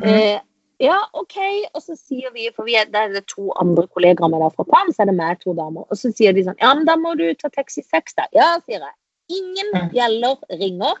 Mm. 0.00 0.08
Eh, 0.08 0.40
ja, 0.80 0.96
OK. 1.14 1.36
Og 1.74 1.82
så 1.82 1.96
sier 1.98 2.30
vi, 2.34 2.48
for 2.56 2.64
vi 2.64 2.74
er, 2.76 2.84
det 2.86 2.94
er 2.96 3.08
det 3.08 3.26
to 3.26 3.52
andre 3.60 3.86
kollegaer 3.88 4.28
med 4.30 4.40
der 4.40 4.50
fra 4.56 4.64
Pan, 4.64 4.92
så 4.92 5.02
er 5.02 5.06
det 5.12 5.16
meg 5.16 5.40
to 5.40 5.52
damer. 5.54 5.84
Og 5.90 5.96
så 5.96 6.12
sier 6.14 6.32
de 6.32 6.44
sånn 6.44 6.58
Ja, 6.60 6.72
men 6.74 6.84
da 6.86 6.96
må 6.96 7.16
du 7.18 7.32
ta 7.34 7.48
taxi 7.48 7.82
seks, 7.82 8.14
da. 8.14 8.26
Ja, 8.34 8.58
sier 8.66 8.80
jeg. 8.80 8.94
Ingen 9.30 9.70
Mm. 9.74 9.90
bjeller 9.92 10.36
ringer. 10.50 10.94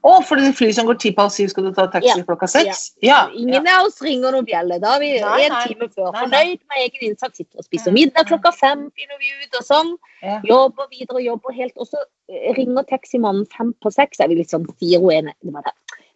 Å, 0.00 0.12
for 0.24 0.40
det 0.40 0.54
flyet 0.56 0.74
som 0.78 0.86
går 0.88 0.96
ti 0.96 1.10
på 1.12 1.20
halv 1.26 1.32
syv, 1.34 1.50
skal 1.52 1.66
du 1.66 1.74
ta 1.76 1.84
taxi 1.92 2.08
Ja. 2.08 2.14
klokka 2.24 2.48
seks? 2.48 2.92
Ja. 3.04 3.28
Ingen 3.36 3.66
av 3.68 3.84
oss 3.86 4.00
ringer 4.00 4.32
noen 4.32 4.46
bjelle. 4.48 4.78
Da 4.80 4.94
er 4.96 5.00
vi 5.00 5.10
en 5.18 5.52
time 5.68 5.88
før. 5.92 6.12
Nei, 6.14 6.26
nei. 6.26 6.44
Fornøyd 6.56 6.60
med 6.72 6.78
egen 6.86 7.10
innsats. 7.10 7.36
Sitter 7.36 7.58
og 7.58 7.64
spiser 7.66 7.90
Mm. 7.92 7.98
middag 7.98 8.24
klokka 8.30 8.52
fem, 8.56 8.90
finner 8.96 9.18
vi 9.20 9.28
ut 9.44 9.54
og 9.60 9.64
sånn. 9.66 9.90
Ja. 10.22 10.40
Jobber 10.44 10.86
videre, 10.90 11.20
jobber 11.22 11.52
helt. 11.52 11.72
Og 11.76 11.86
så 11.86 11.98
eh, 12.30 12.54
ringer 12.56 12.82
taximannen 12.88 13.46
fem 13.52 13.74
på 13.82 13.92
seks. 13.92 14.20
Er 14.20 14.28
vi 14.28 14.36
litt 14.36 14.48
sånn 14.48 14.64
fire 14.78 15.02
og 15.02 15.12
ene. 15.12 15.34
Det 15.44 15.52
var 15.52 15.62
det. 15.68 15.72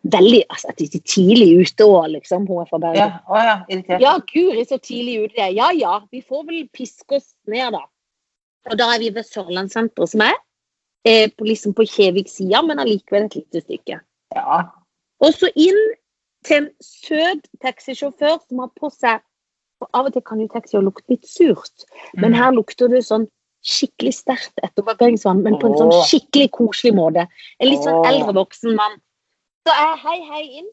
Veldig 0.07 0.43
altså, 0.49 0.69
at 0.69 0.77
de 0.77 0.85
er 0.85 1.05
tidlig 1.05 1.61
ute 1.61 1.85
òg, 1.85 2.09
liksom. 2.13 2.47
Hun 2.49 2.63
er 2.63 2.67
fra 2.69 2.79
Bergen. 2.79 2.97
Ja. 2.97 3.21
Å 3.29 3.37
ja, 3.45 3.65
irritert. 3.69 4.01
Ja, 4.01 4.19
guri, 4.19 4.65
så 4.65 4.79
tidlig 4.81 5.29
ute. 5.29 5.53
Ja 5.53 5.71
ja, 5.73 6.01
vi 6.11 6.21
får 6.23 6.47
vel 6.47 6.69
piske 6.73 7.17
oss 7.17 7.35
ned, 7.47 7.73
da. 7.73 7.85
Og 8.71 8.79
da 8.79 8.95
er 8.95 8.99
vi 8.99 9.11
ved 9.11 9.25
Sørlandssenteret, 9.29 10.09
som 10.09 10.21
er 10.23 10.33
eh, 11.05 11.29
på, 11.31 11.45
liksom 11.45 11.75
på 11.75 11.87
Kjevik-sida, 11.89 12.63
men 12.67 12.81
allikevel 12.83 13.29
et 13.29 13.39
lite 13.41 13.63
stykke. 13.65 14.01
Ja. 14.35 14.63
Og 15.21 15.33
så 15.37 15.51
inn 15.55 15.81
til 16.45 16.57
en 16.63 16.71
søt 16.85 17.47
taxisjåfør 17.65 18.41
som 18.43 18.65
har 18.65 18.73
på 18.81 18.91
seg 18.93 19.23
For 19.83 19.91
av 19.99 20.07
og 20.07 20.13
til 20.15 20.23
kan 20.23 20.39
jo 20.39 20.47
taxi 20.49 20.79
lukte 20.79 21.11
litt 21.11 21.27
surt, 21.27 21.83
men 22.15 22.31
Mm. 22.31 22.37
her 22.39 22.53
lukter 22.55 22.89
det 22.89 23.01
sånn 23.05 23.27
skikkelig 23.67 24.13
sterkt 24.15 24.61
etterbarberingsvann, 24.63 25.43
men 25.43 25.59
på 25.59 25.67
en 25.67 25.75
sånn 25.81 25.93
skikkelig 26.07 26.51
koselig 26.55 26.95
måte. 26.95 27.27
En 27.59 27.69
litt 27.69 27.83
sånn 27.83 28.07
eldre 28.07 28.33
voksen 28.37 28.77
mann. 28.77 29.01
Så 29.67 29.75
jeg 29.75 29.99
hei, 30.05 30.21
hei 30.31 30.43
inn. 30.61 30.69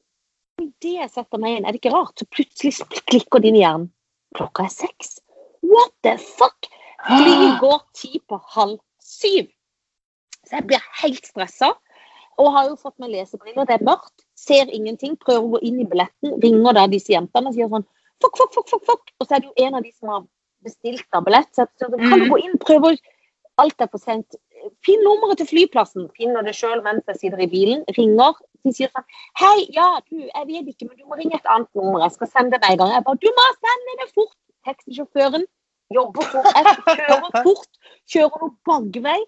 Idet 0.62 0.94
jeg 1.00 1.10
setter 1.10 1.40
meg 1.40 1.58
inn, 1.58 1.66
er 1.66 1.72
det 1.72 1.82
ikke 1.82 1.96
rart, 1.96 2.14
så 2.20 2.28
plutselig 2.30 2.76
klikker 3.10 3.42
det 3.42 3.50
inn 3.50 3.58
i 3.58 3.64
hjernen. 3.64 3.90
Klokka 4.38 4.68
er 4.70 4.70
seks. 4.70 5.20
What 5.64 5.92
the 6.04 6.18
fuck? 6.18 6.70
Flyet 7.08 7.60
går 7.60 7.82
ti 7.98 8.22
på 8.30 8.40
halv 8.54 8.78
syv. 9.02 9.50
Så 10.48 10.58
jeg 10.58 10.68
blir 10.68 10.84
helt 11.02 11.26
stressa. 11.26 11.72
Og 12.42 12.52
har 12.56 12.70
jo 12.72 12.76
fått 12.80 12.98
meg 13.00 13.12
lesebriller. 13.14 13.68
Det 13.70 13.76
er 13.80 13.86
mørkt, 13.86 14.24
ser 14.40 14.70
ingenting. 14.74 15.18
Prøver 15.22 15.44
å 15.46 15.52
gå 15.56 15.60
inn 15.68 15.82
i 15.84 15.86
billetten. 15.86 16.38
Ringer 16.42 16.74
da 16.78 16.88
disse 16.90 17.14
jentene 17.14 17.52
og 17.52 17.58
sier 17.58 17.70
sånn 17.70 17.86
fuck, 18.22 18.38
fuck, 18.38 18.54
fuck, 18.56 18.70
fuck, 18.70 18.86
fuck. 18.88 19.12
Og 19.20 19.28
så 19.28 19.36
er 19.38 19.44
det 19.44 19.50
jo 19.52 19.66
en 19.68 19.76
av 19.78 19.84
de 19.86 19.92
som 19.92 20.10
har 20.14 20.24
bestilt 20.66 21.18
av 21.18 21.26
billett. 21.28 21.50
Så 21.54 21.66
jeg 21.66 21.74
sånn, 21.82 21.98
kan 22.00 22.20
du 22.20 22.26
Mhm. 22.26 22.32
gå 22.32 22.40
inn, 22.46 22.58
prøve 22.58 22.98
Alt 23.60 23.82
er 23.82 23.88
for 23.92 24.00
sent. 24.00 24.34
Finn 24.82 25.04
nummeret 25.04 25.38
til 25.38 25.46
flyplassen. 25.46 26.10
Finner 26.18 26.42
det 26.42 26.56
sjøl 26.56 26.82
mens 26.82 27.04
jeg 27.06 27.18
sitter 27.20 27.42
i 27.42 27.48
bilen. 27.48 27.84
Ringer. 27.98 28.34
De 28.64 28.72
sier 28.74 28.88
sånn 28.90 29.04
Hei, 29.38 29.68
ja, 29.70 30.00
du, 30.10 30.18
jeg 30.18 30.48
vet 30.48 30.68
ikke, 30.72 30.88
men 30.88 30.98
du 30.98 31.04
må 31.06 31.18
ringe 31.20 31.36
et 31.36 31.46
annet 31.46 31.68
nummer. 31.76 32.00
Jeg 32.02 32.12
skal 32.14 32.28
sende 32.28 32.52
det 32.52 32.62
med 32.62 32.72
en 32.72 32.78
gang. 32.78 32.92
Jeg 32.96 33.04
bare 33.04 33.20
Du 33.22 33.28
må 33.28 33.46
sende 33.60 33.98
det 34.00 34.10
fort! 34.16 34.36
Taxisjåføren 34.66 35.46
jobber 35.94 36.24
fort. 36.32 36.46
Jeg 36.56 36.66
kjører 36.98 37.44
fort. 37.44 37.68
Kjører 38.08 38.42
noe 38.42 38.56
bakvei. 38.66 39.20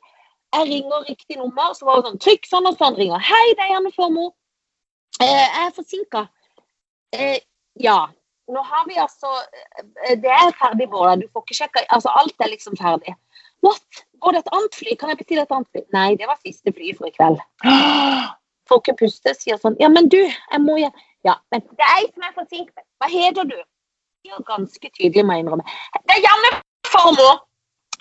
Jeg 0.53 0.69
ringer 0.69 1.05
riktig 1.09 1.37
nummer, 1.37 1.73
så 1.73 1.87
var 1.87 1.99
det 1.99 2.09
sånn 2.09 2.19
Trykk 2.21 2.49
sånn 2.49 2.69
og 2.69 2.77
sånn. 2.77 2.97
Ringer. 2.99 3.21
Hei, 3.25 3.45
det 3.57 3.65
er 3.65 3.71
Janne 3.73 3.91
Formoe. 3.95 4.33
Eh, 5.21 5.29
jeg 5.29 5.63
er 5.65 5.73
forsinka. 5.73 6.27
Eh, 7.15 7.39
ja. 7.81 7.97
Nå 8.53 8.61
har 8.67 8.83
vi 8.89 8.97
altså 8.99 9.29
eh, 9.31 10.17
Det 10.19 10.29
er 10.29 10.53
ferdig, 10.59 10.89
Bård. 10.91 11.23
Du 11.23 11.29
får 11.31 11.45
ikke 11.45 11.57
sjekka 11.61 11.83
Altså, 11.95 12.11
alt 12.21 12.43
er 12.43 12.51
liksom 12.51 12.77
ferdig. 12.77 13.15
What? 13.65 14.03
Går 14.21 14.35
det 14.35 14.43
et 14.43 14.53
annet 14.57 14.77
fly? 14.77 14.95
Kan 14.99 15.13
jeg 15.13 15.21
bestille 15.21 15.45
et 15.47 15.55
annet 15.55 15.69
fly? 15.71 15.83
Nei, 15.95 16.09
det 16.19 16.29
var 16.29 16.39
siste 16.43 16.73
fly 16.75 16.93
for 16.97 17.09
i 17.09 17.15
kveld. 17.15 17.41
Får 18.69 18.79
ikke 18.79 18.97
puste. 19.01 19.33
Sier 19.39 19.57
sånn 19.59 19.79
Ja, 19.81 19.89
men 19.91 20.09
du, 20.11 20.19
jeg 20.23 20.61
må 20.63 20.77
hjem. 20.79 20.93
Ja, 21.27 21.37
men 21.51 21.63
det 21.71 21.87
er 21.87 22.01
jeg 22.01 22.11
som 22.11 22.27
er 22.27 22.35
forsinket. 22.35 22.83
Hva 22.99 23.09
heter 23.11 23.47
du? 23.47 23.57
Ja, 24.27 24.39
ganske 24.47 24.91
tydelig, 24.91 25.23
må 25.27 25.35
jeg 25.35 25.43
innrømme. 25.43 25.65
Det 25.99 26.15
er 26.15 26.23
Janne 26.23 26.51
Formoe. 26.87 27.33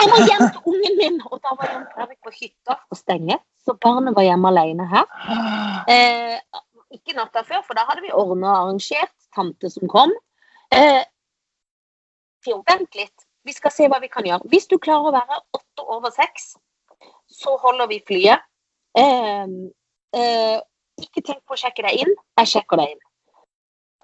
Jeg 0.03 0.11
må 0.11 0.19
hjem 0.27 0.45
til 0.51 0.73
ungen 0.73 0.97
min. 0.99 1.19
Og 1.31 1.39
da 1.39 1.55
var 1.59 1.71
Jan 1.71 1.87
Fredrik 1.95 2.19
på 2.27 2.33
hytta 2.35 2.77
og 2.91 2.99
stenge, 2.99 3.39
så 3.63 3.77
barnet 3.79 4.17
var 4.17 4.27
hjemme 4.27 4.51
alene 4.51 4.87
her. 4.91 5.07
Eh, 5.91 6.39
ikke 6.97 7.15
natta 7.17 7.45
før, 7.47 7.63
for 7.67 7.79
da 7.79 7.87
hadde 7.89 8.03
vi 8.05 8.11
ordna 8.13 8.51
og 8.51 8.57
arrangert 8.57 9.15
tante 9.37 9.71
som 9.71 9.91
kom. 9.91 10.11
Eh, 10.75 11.05
til 12.43 12.59
å 12.59 12.65
vent 12.67 12.99
litt, 12.99 13.29
vi 13.47 13.55
skal 13.55 13.75
se 13.75 13.87
hva 13.91 14.01
vi 14.03 14.11
kan 14.11 14.27
gjøre. 14.27 14.51
Hvis 14.51 14.67
du 14.71 14.77
klarer 14.83 15.13
å 15.13 15.15
være 15.15 15.41
åtte 15.55 15.87
over 15.87 16.11
seks, 16.15 16.57
så 17.31 17.55
holder 17.63 17.91
vi 17.93 18.03
flyet. 18.09 18.43
Eh, 18.99 19.55
eh, 20.19 20.59
ikke 21.03 21.23
tenk 21.23 21.47
på 21.47 21.55
å 21.55 21.63
sjekke 21.63 21.87
deg 21.87 22.03
inn, 22.05 22.15
jeg 22.43 22.55
sjekker 22.57 22.83
deg 22.83 22.97
inn. 22.97 23.03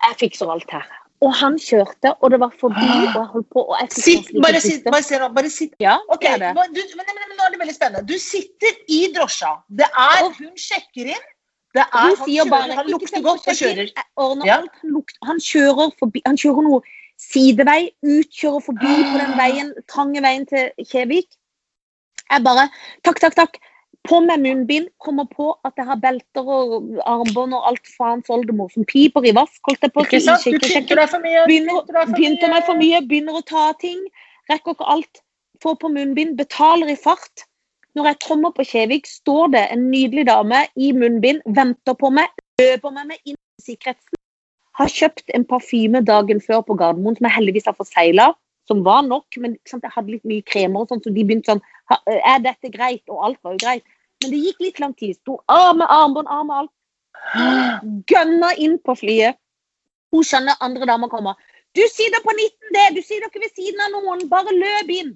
Jeg 0.07 0.21
fikser 0.23 0.55
alt 0.55 0.71
her. 0.71 0.87
Og 1.27 1.33
han 1.35 1.57
kjørte, 1.59 2.13
og 2.23 2.31
det 2.31 2.39
var 2.39 2.53
forbi, 2.61 2.87
og 2.87 3.17
jeg 3.17 3.31
holdt 3.33 3.49
på 3.51 3.63
og 3.65 3.75
jeg 3.81 3.89
Sitt, 3.97 4.29
bare 4.43 4.61
sitt, 4.63 4.85
bare, 4.87 5.03
sitt, 5.03 5.25
bare 5.35 5.51
sitt. 5.51 5.73
Ja, 5.83 5.97
okay. 6.15 6.37
det 6.39 6.53
det. 6.55 6.67
du, 6.77 6.83
men, 6.95 7.09
men, 7.11 7.25
men, 7.25 7.33
nå 7.35 7.47
er 7.49 7.55
det 7.55 7.59
veldig 7.63 7.75
spennende. 7.75 8.05
Du 8.07 8.15
sitter 8.23 8.79
i 8.87 9.01
drosja. 9.17 9.57
Det 9.81 9.89
er, 9.89 10.29
hun 10.37 10.53
sjekker 10.55 11.11
inn. 11.17 11.27
Det 11.75 11.83
er, 11.83 11.91
Hun 11.91 12.15
han, 12.15 12.23
sier 12.23 12.47
bare 12.49 12.77
han 12.79 12.87
lukter 12.93 13.25
godt 13.25 13.51
og 13.51 13.59
kjører. 13.59 13.91
Ja. 14.47 14.61
lukt, 14.89 15.19
han 15.27 15.43
kjører 15.43 15.91
forbi 15.99 16.23
Han 16.25 16.39
kjører 16.41 16.65
noe 16.65 16.81
sidevei, 17.19 17.91
utkjører 18.07 18.63
forbi 18.63 18.95
på 19.11 19.19
den 19.19 19.35
veien, 19.39 19.75
trange 19.91 20.23
veien 20.23 20.47
til 20.49 20.71
Kjevik. 20.87 21.29
Jeg 22.29 22.45
bare 22.45 22.69
Takk, 23.07 23.21
takk, 23.25 23.35
takk. 23.35 23.59
På 24.09 24.21
med 24.25 24.41
munnbind. 24.41 24.89
Kommer 25.05 25.27
på 25.29 25.51
at 25.69 25.77
jeg 25.77 25.89
har 25.89 26.01
belter 26.01 26.47
og 26.49 27.01
armbånd 27.05 27.57
og 27.57 27.67
alt 27.71 27.91
faens 27.97 28.31
oldemor 28.33 28.71
som 28.73 28.87
piper 28.89 29.27
i 29.29 29.35
vask. 29.37 29.61
Holdt 29.69 29.85
jeg 29.85 29.95
på 29.95 30.05
å 30.05 30.09
si. 30.09 30.55
pynter 32.17 32.53
meg 32.55 32.65
for 32.65 32.81
mye, 32.81 33.03
begynner 33.11 33.41
å 33.41 33.45
ta 33.45 33.69
ting. 33.83 34.01
Rekker 34.49 34.77
ikke 34.77 34.89
alt. 34.97 35.23
Får 35.63 35.77
på 35.83 35.91
munnbind, 35.93 36.39
betaler 36.39 36.93
i 36.93 36.97
fart. 36.97 37.45
Når 37.99 38.13
jeg 38.13 38.19
kommer 38.25 38.53
på 38.55 38.65
Kjevik, 38.69 39.09
står 39.11 39.53
det 39.57 39.65
en 39.75 39.89
nydelig 39.91 40.29
dame 40.29 40.63
i 40.79 40.93
munnbind, 40.95 41.43
venter 41.57 41.97
på 41.99 42.13
meg, 42.15 42.31
løper 42.61 42.93
med 42.95 43.11
meg 43.11 43.23
inn 43.25 43.35
i 43.35 43.65
sikkerheten. 43.65 44.21
Har 44.79 44.93
kjøpt 44.93 45.33
en 45.35 45.47
parfyme 45.49 46.05
dagen 46.07 46.41
før 46.45 46.63
på 46.67 46.77
Gardermoen 46.79 47.19
som 47.19 47.27
jeg 47.27 47.35
heldigvis 47.35 47.67
har 47.67 47.75
forsegla, 47.75 48.29
som 48.71 48.85
var 48.87 49.03
nok, 49.09 49.27
men 49.43 49.57
sant, 49.67 49.83
jeg 49.83 49.95
hadde 49.95 50.13
litt 50.15 50.29
mye 50.29 50.45
kremer 50.47 50.85
og 50.85 50.93
sånn, 50.93 51.03
så 51.03 51.11
de 51.11 51.25
begynte 51.25 51.51
sånn 51.55 51.65
Er 52.07 52.43
dette 52.45 52.69
greit? 52.69 53.03
Og 53.09 53.23
alt 53.25 53.39
var 53.43 53.57
jo 53.57 53.63
greit. 53.63 53.85
Men 54.23 54.35
det 54.35 54.41
gikk 54.43 54.65
litt 54.67 54.81
lang 54.83 54.95
tid. 54.99 55.17
Sto 55.21 55.39
av 55.47 55.77
med 55.79 55.87
armbånd, 55.91 56.29
av 56.29 56.47
med 56.47 56.57
alt 56.63 56.75
gønna 58.09 58.55
inn 58.57 58.79
på 58.85 58.95
flyet. 58.97 59.39
Hun 60.15 60.25
skjønner 60.25 60.59
andre 60.65 60.89
damer 60.89 61.11
kommer. 61.13 61.37
Du 61.77 61.83
sitter 61.93 62.23
på 62.25 62.33
19D, 62.33 62.85
du 62.97 63.03
sitter 63.03 63.29
ikke 63.29 63.43
ved 63.45 63.55
siden 63.55 63.81
av 63.85 63.95
noen, 63.97 64.25
bare 64.31 64.55
løp 64.55 64.93
inn. 64.93 65.15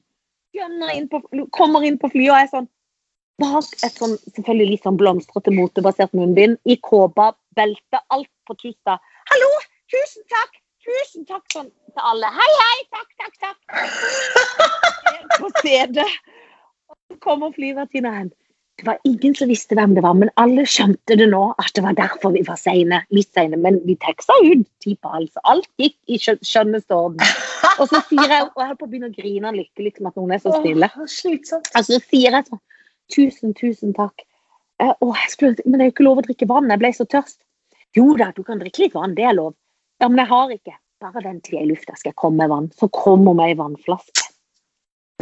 Gønner 0.52 0.92
inn 0.92 1.08
på, 1.08 1.22
kommer 1.56 1.84
inn 1.88 1.96
på 1.98 2.10
flyet 2.12 2.32
og 2.32 2.38
er 2.38 2.50
sånn 2.50 2.68
bak 3.40 3.70
et 3.82 3.96
sånn 3.96 4.18
selvfølgelig 4.36 4.74
litt 4.74 4.84
sånn 4.84 4.98
blomstrete 5.00 5.54
motebasert 5.56 6.12
munnbind, 6.14 6.58
i 6.68 6.76
kåpa, 6.84 7.32
belte, 7.56 8.02
alt 8.12 8.28
på 8.46 8.54
tusta. 8.60 8.98
Hallo, 9.32 9.48
tusen 9.90 10.26
takk, 10.30 10.60
tusen 10.84 11.24
takk 11.26 11.56
sånn 11.56 11.72
til 11.72 12.04
alle. 12.12 12.28
Hei, 12.36 12.50
hei, 12.60 12.76
takk, 12.92 13.10
takk, 13.24 13.40
takk. 13.46 13.58
På 15.40 15.48
stedet. 15.56 16.06
Og 16.92 16.96
så 17.08 17.18
kommer 17.24 17.56
flyvertinna 17.56 18.12
hen. 18.18 18.30
Det 18.82 18.88
var 18.88 18.98
ingen 19.06 19.34
som 19.38 19.46
visste 19.46 19.76
hvem 19.78 19.92
det 19.94 20.02
var, 20.02 20.16
men 20.18 20.30
alle 20.42 20.64
skjønte 20.66 21.14
det 21.14 21.28
nå, 21.30 21.42
at 21.62 21.70
det 21.76 21.84
var 21.84 21.94
derfor 21.94 22.32
vi 22.34 22.40
var 22.48 22.56
seine. 22.58 22.98
Litt 23.14 23.28
seine, 23.30 23.54
men 23.62 23.76
vi 23.86 23.94
teksta 24.02 24.34
ut 24.42 24.64
ti 24.82 24.96
på 24.98 25.12
hals. 25.12 25.36
Alt 25.46 25.68
gikk 25.78 25.94
i 26.10 26.18
skjø- 26.18 26.40
skjønneste 26.42 26.96
orden. 26.96 27.22
Og 27.78 27.86
så 27.86 28.00
sier 28.08 28.26
jeg, 28.26 28.48
og 28.48 28.58
jeg 28.58 28.66
holder 28.72 28.80
på 28.80 28.88
å 28.88 28.90
begynne 28.90 29.10
å 29.12 29.14
grine 29.14 29.52
lykkelig 29.54 29.86
liksom 29.92 30.10
at 30.10 30.18
noen 30.18 30.34
er 30.34 30.42
så 30.42 30.56
stille. 30.58 30.88
Åh. 30.90 31.06
Altså, 31.78 31.94
så 31.94 32.02
sier 32.10 32.34
jeg 32.40 32.48
sånn 32.50 32.62
Tusen, 33.12 33.54
tusen 33.54 33.94
takk. 33.94 34.26
Eh, 34.82 34.90
å, 34.98 35.12
jeg 35.14 35.30
skulle, 35.36 35.62
men 35.66 35.78
det 35.78 35.84
er 35.84 35.90
jo 35.92 35.94
ikke 35.94 36.08
lov 36.08 36.20
å 36.22 36.26
drikke 36.26 36.50
vann. 36.50 36.70
Jeg 36.74 36.82
ble 36.82 36.90
så 36.96 37.06
tørst. 37.06 37.38
Jo 37.94 38.16
da, 38.18 38.32
du 38.34 38.42
kan 38.42 38.58
drikke 38.62 38.82
litt 38.86 38.94
vann. 38.98 39.14
Det 39.14 39.28
er 39.30 39.36
lov. 39.38 39.54
Ja, 40.02 40.08
men 40.08 40.22
jeg 40.24 40.30
har 40.32 40.50
ikke. 40.58 40.74
Bare 41.02 41.22
vent 41.22 41.44
til 41.46 41.58
jeg 41.58 41.62
er 41.62 41.68
i 41.68 41.72
lufta 41.74 41.94
skal 41.98 42.10
jeg 42.10 42.18
komme 42.18 42.42
med 42.42 42.50
vann. 42.50 42.70
Så 42.78 42.88
kommer 42.90 43.34
meg 43.38 43.52
ei 43.52 43.58
vannflaske. 43.62 44.26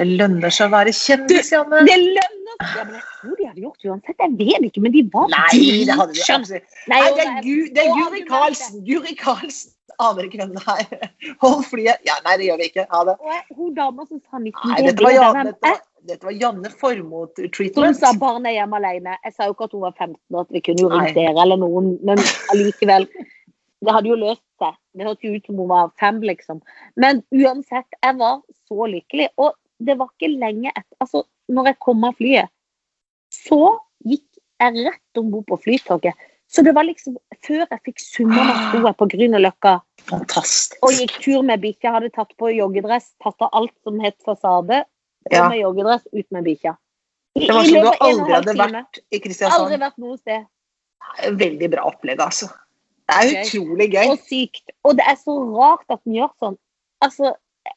Det 0.00 0.06
lønner 0.08 0.52
seg 0.54 0.70
å 0.70 0.72
være 0.72 0.92
kjendis, 0.96 1.50
Janne. 1.52 1.82
Det 1.84 1.96
lønner 2.00 2.54
seg! 2.56 2.76
Ja, 2.78 2.84
men 2.86 2.94
jeg 2.94 3.02
tror 3.20 3.34
de 3.36 3.48
hadde 3.48 3.64
gjort 3.64 3.82
det 3.82 3.90
uansett. 3.90 4.22
Jeg 4.22 4.36
vet 4.38 4.64
ikke, 4.70 4.82
men 4.84 4.94
de 4.94 5.02
var 5.12 5.26
Nei, 5.32 5.58
det 5.88 5.96
hadde 5.98 6.14
de 6.16 6.22
absolutt. 6.24 6.78
Nei, 6.88 7.00
det 7.18 7.26
er, 7.26 7.34
Gu, 7.44 7.52
det 7.76 7.84
er 7.84 7.92
Guri. 7.98 8.22
Karlsen. 8.30 8.80
Guri 8.86 9.14
Karlsen. 9.18 9.74
Aner 10.00 10.24
ikke 10.24 10.40
hvem 10.40 10.54
det 10.56 10.64
er. 10.72 11.10
Hold 11.44 11.66
flyet. 11.68 12.00
Ja, 12.08 12.16
nei, 12.24 12.38
det 12.40 12.48
gjør 12.48 12.62
vi 12.62 12.70
ikke. 12.70 12.86
Ha 12.88 13.02
det. 13.10 13.18
Og 13.20 13.60
hun 13.60 13.76
dama 13.76 14.08
som 14.08 14.22
sa 14.22 14.40
19 14.40 14.72
Nei, 14.72 14.80
dette 14.88 15.04
var, 15.04 15.16
Janne, 15.18 15.44
dette 15.50 15.74
var, 15.74 15.84
dette 16.14 16.30
var 16.30 16.38
Janne 16.46 16.72
Formoe-treatment. 16.80 18.00
sa 18.00 18.16
barnet 18.24 18.54
er 18.54 18.58
hjemme 18.62 18.80
alene. 18.80 19.20
Jeg 19.26 19.36
sa 19.36 19.50
jo 19.50 19.56
ikke 19.58 19.68
at 19.68 19.76
hun 19.76 19.84
var 19.84 19.96
15 19.98 20.16
og 20.16 20.42
at 20.46 20.56
vi 20.56 20.64
kunne 20.64 20.86
jo 20.86 20.92
ringt 20.94 21.16
dere 21.20 21.36
eller 21.44 21.60
noen, 21.60 21.92
men 22.08 22.24
allikevel. 22.54 23.04
Det 23.84 23.96
hadde 23.96 24.12
jo 24.12 24.20
løst 24.20 24.44
seg. 24.60 24.80
Det 24.96 25.04
hørtes 25.08 25.28
jo 25.28 25.36
ut 25.36 25.48
som 25.48 25.60
hun 25.60 25.68
var 25.76 25.92
fem, 26.00 26.24
liksom. 26.24 26.64
Men 27.00 27.20
uansett, 27.36 28.00
jeg 28.00 28.16
var 28.20 28.40
så 28.68 28.88
lykkelig. 28.96 29.28
Og 29.40 29.52
det 29.80 29.96
var 29.98 30.10
ikke 30.12 30.32
lenge 30.32 30.72
etter 30.72 30.96
Altså, 31.00 31.24
når 31.48 31.70
jeg 31.72 31.78
kom 31.80 32.04
av 32.04 32.18
flyet, 32.18 32.50
så 33.34 33.78
gikk 34.04 34.26
jeg 34.60 34.84
rett 34.86 35.20
om 35.20 35.30
bord 35.32 35.46
på 35.48 35.58
Flytoget. 35.64 36.26
Så 36.50 36.64
det 36.66 36.74
var 36.74 36.84
liksom 36.84 37.16
Før 37.46 37.62
jeg 37.62 37.80
fikk 37.86 38.02
summa, 38.02 38.42
sto 38.68 38.82
jeg 38.84 38.96
på 39.00 39.06
Grünerløkka 39.14 39.78
og 40.12 40.96
gikk 40.98 41.14
tur 41.22 41.44
med 41.46 41.62
bikkja. 41.62 41.94
Hadde 41.94 42.10
tatt 42.12 42.34
på 42.36 42.50
joggedress, 42.52 43.14
tatt 43.24 43.40
av 43.40 43.54
alt 43.56 43.72
som 43.86 44.00
het 44.02 44.18
fasade. 44.26 44.82
Og 45.30 45.32
Ja. 45.32 45.48
med 45.48 45.60
joggedress, 45.60 46.04
ut 46.12 46.26
med 46.30 46.44
bikkja. 46.44 46.76
Det 47.36 47.48
var 47.48 47.64
som 47.64 47.80
du 47.80 47.90
aldri 48.04 48.32
hadde 48.34 48.54
vært 48.58 49.00
i 49.10 49.20
Kristiansand. 49.20 49.62
Aldri 49.62 49.78
vært 49.78 49.98
noe 49.98 50.18
sted. 50.18 50.46
Veldig 51.38 51.70
bra 51.70 51.86
opplegg, 51.88 52.20
altså. 52.20 52.50
Det 53.08 53.16
er 53.16 53.42
utrolig 53.44 53.88
gøy. 53.94 54.10
Og 54.10 54.18
sykt. 54.18 54.74
Og 54.84 54.96
det 54.96 55.06
er 55.06 55.16
så 55.16 55.36
rart 55.56 55.86
at 55.88 56.04
den 56.04 56.18
gjør 56.18 56.30
sånn. 56.42 56.58
Altså, 57.00 57.32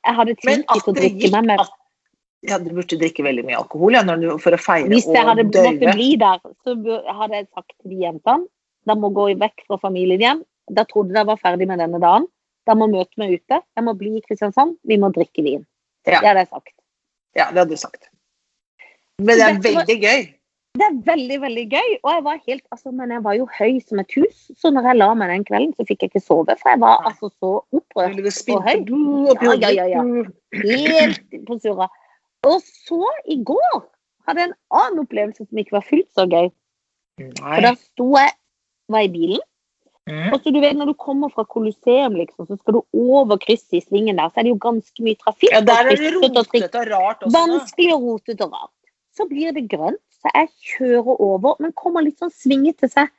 jeg 0.05 0.15
hadde 0.15 0.35
tenkt 0.41 0.67
å 0.69 0.93
drikke 0.93 1.31
meg 1.31 1.45
med 1.45 1.59
ja, 2.49 2.59
Du 2.59 2.71
burde 2.73 2.99
drikke 2.99 3.23
veldig 3.25 3.45
mye 3.47 3.59
alkohol 3.59 3.95
ja, 3.95 4.03
når 4.07 4.21
du, 4.21 4.27
for 4.43 4.55
å 4.55 4.59
feire 4.59 4.91
Hvis 4.91 5.07
jeg 5.07 5.25
hadde 5.27 5.45
og 5.47 5.53
måttet 5.53 5.95
bli 5.95 6.09
der, 6.19 6.41
så 6.65 6.75
hadde 7.19 7.39
jeg 7.39 7.49
sagt 7.51 7.71
til 7.77 7.95
de 7.95 8.03
jentene 8.03 8.47
de 8.89 8.95
må 8.99 9.09
gå 9.15 9.29
vekk 9.39 9.65
fra 9.67 9.79
familien 9.79 10.21
igjen. 10.21 10.43
Da 10.71 10.85
trodde 10.87 11.15
jeg 11.15 11.27
var 11.27 11.39
ferdig 11.41 11.67
med 11.69 11.79
denne 11.79 11.99
dagen. 12.03 12.27
De 12.67 12.75
må 12.79 12.87
møte 12.91 13.19
meg 13.19 13.35
ute. 13.39 13.59
Jeg 13.63 13.85
må 13.87 13.95
bli 13.99 14.17
i 14.17 14.23
Kristiansand. 14.23 14.77
Vi 14.87 14.97
må 14.99 15.11
drikke 15.15 15.43
vin. 15.45 15.65
Ja. 16.07 16.19
Det 16.19 16.27
hadde 16.29 16.45
jeg 16.45 16.51
sagt. 16.51 16.75
Ja, 17.35 17.49
det 17.51 17.63
hadde 17.63 17.75
du 17.75 17.79
sagt. 17.79 18.09
Men 19.21 19.39
det 19.39 19.45
er 19.47 19.59
veldig 19.63 19.97
gøy. 20.03 20.23
Det 20.73 20.85
er 20.87 20.95
veldig, 21.05 21.35
veldig 21.43 21.63
gøy. 21.69 21.89
Og 22.01 22.09
jeg 22.09 22.23
var 22.25 22.39
helt, 22.47 22.63
altså, 22.73 22.91
men 22.97 23.11
jeg 23.13 23.23
var 23.25 23.35
jo 23.37 23.47
høy 23.59 23.75
som 23.83 23.99
et 24.01 24.15
hus, 24.17 24.47
så 24.57 24.71
når 24.73 24.87
jeg 24.89 24.99
la 24.99 25.09
meg 25.19 25.29
den 25.29 25.43
kvelden, 25.45 25.73
så 25.77 25.85
fikk 25.85 26.05
jeg 26.05 26.11
ikke 26.11 26.23
sove. 26.23 26.55
For 26.61 26.71
jeg 26.73 26.81
var 26.81 27.03
altså 27.09 27.29
så 27.29 27.51
opprørt. 27.61 28.17
og 28.55 28.63
høy. 28.65 28.79
Ja, 29.43 29.53
ja, 29.67 29.73
ja, 29.83 29.85
ja. 29.93 30.05
Helt 30.63 31.37
på 31.47 31.59
surra. 31.61 31.91
Og 32.49 32.59
så, 32.65 32.99
i 33.29 33.39
går, 33.47 33.79
hadde 34.27 34.43
jeg 34.43 34.51
en 34.51 34.59
annen 34.81 35.03
opplevelse 35.05 35.45
som 35.45 35.61
ikke 35.61 35.77
var 35.77 35.87
fullt 35.87 36.09
så 36.15 36.27
gøy. 36.27 36.51
For 37.39 37.63
da 37.63 37.71
Nei. 37.73 37.79
sto 37.79 38.09
jeg, 38.17 38.35
var 38.91 39.05
i 39.07 39.11
bilen, 39.13 39.43
Mm. 40.03 40.33
og 40.35 40.41
så 40.43 40.51
du 40.51 40.59
vet 40.59 40.75
når 40.75 40.89
du 40.91 40.97
kommer 40.99 41.29
fra 41.31 41.45
Colosseum, 41.47 42.17
liksom, 42.19 42.43
så 42.49 42.57
skal 42.59 42.75
du 42.75 42.81
over 43.15 43.37
krysset 43.39 43.77
i 43.77 43.79
svingen 43.85 44.17
der, 44.19 44.27
så 44.33 44.41
er 44.41 44.47
det 44.47 44.51
jo 44.51 44.59
ganske 44.59 45.05
mye 45.05 45.15
trafikk. 45.15 45.53
Ja, 45.53 45.61
der 45.63 45.91
er 45.93 45.95
det 45.95 46.09
rotete 46.17 46.41
og 46.41 46.75
og 46.81 46.89
rart 46.91 47.23
også. 47.23 47.31
Vanskelig 47.37 47.93
og 47.95 48.07
rotete 48.09 48.43
og 48.43 48.51
rart. 48.57 48.73
Så 49.15 49.27
blir 49.29 49.53
det 49.55 49.69
grønt, 49.71 50.01
så 50.19 50.33
jeg 50.35 50.49
kjører 50.73 51.21
over, 51.23 51.55
men 51.63 51.71
kommer 51.79 52.03
litt 52.03 52.19
sånn 52.19 52.33
svingete 52.35 52.89
seg. 52.91 53.13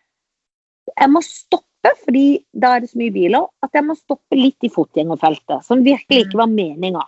Jeg 0.93 1.09
må 1.09 1.23
stoppe, 1.25 1.95
fordi 2.05 2.45
da 2.53 2.75
er 2.77 2.85
det 2.85 2.91
så 2.93 3.01
mye 3.01 3.15
biler, 3.17 3.49
at 3.65 3.73
jeg 3.73 3.87
må 3.89 3.97
stoppe 3.97 4.37
litt 4.37 4.69
i 4.69 4.73
fotgjengerfeltet. 4.75 5.65
Som 5.65 5.87
virkelig 5.89 6.27
ikke 6.27 6.43
var 6.43 6.53
meninga. 6.53 7.07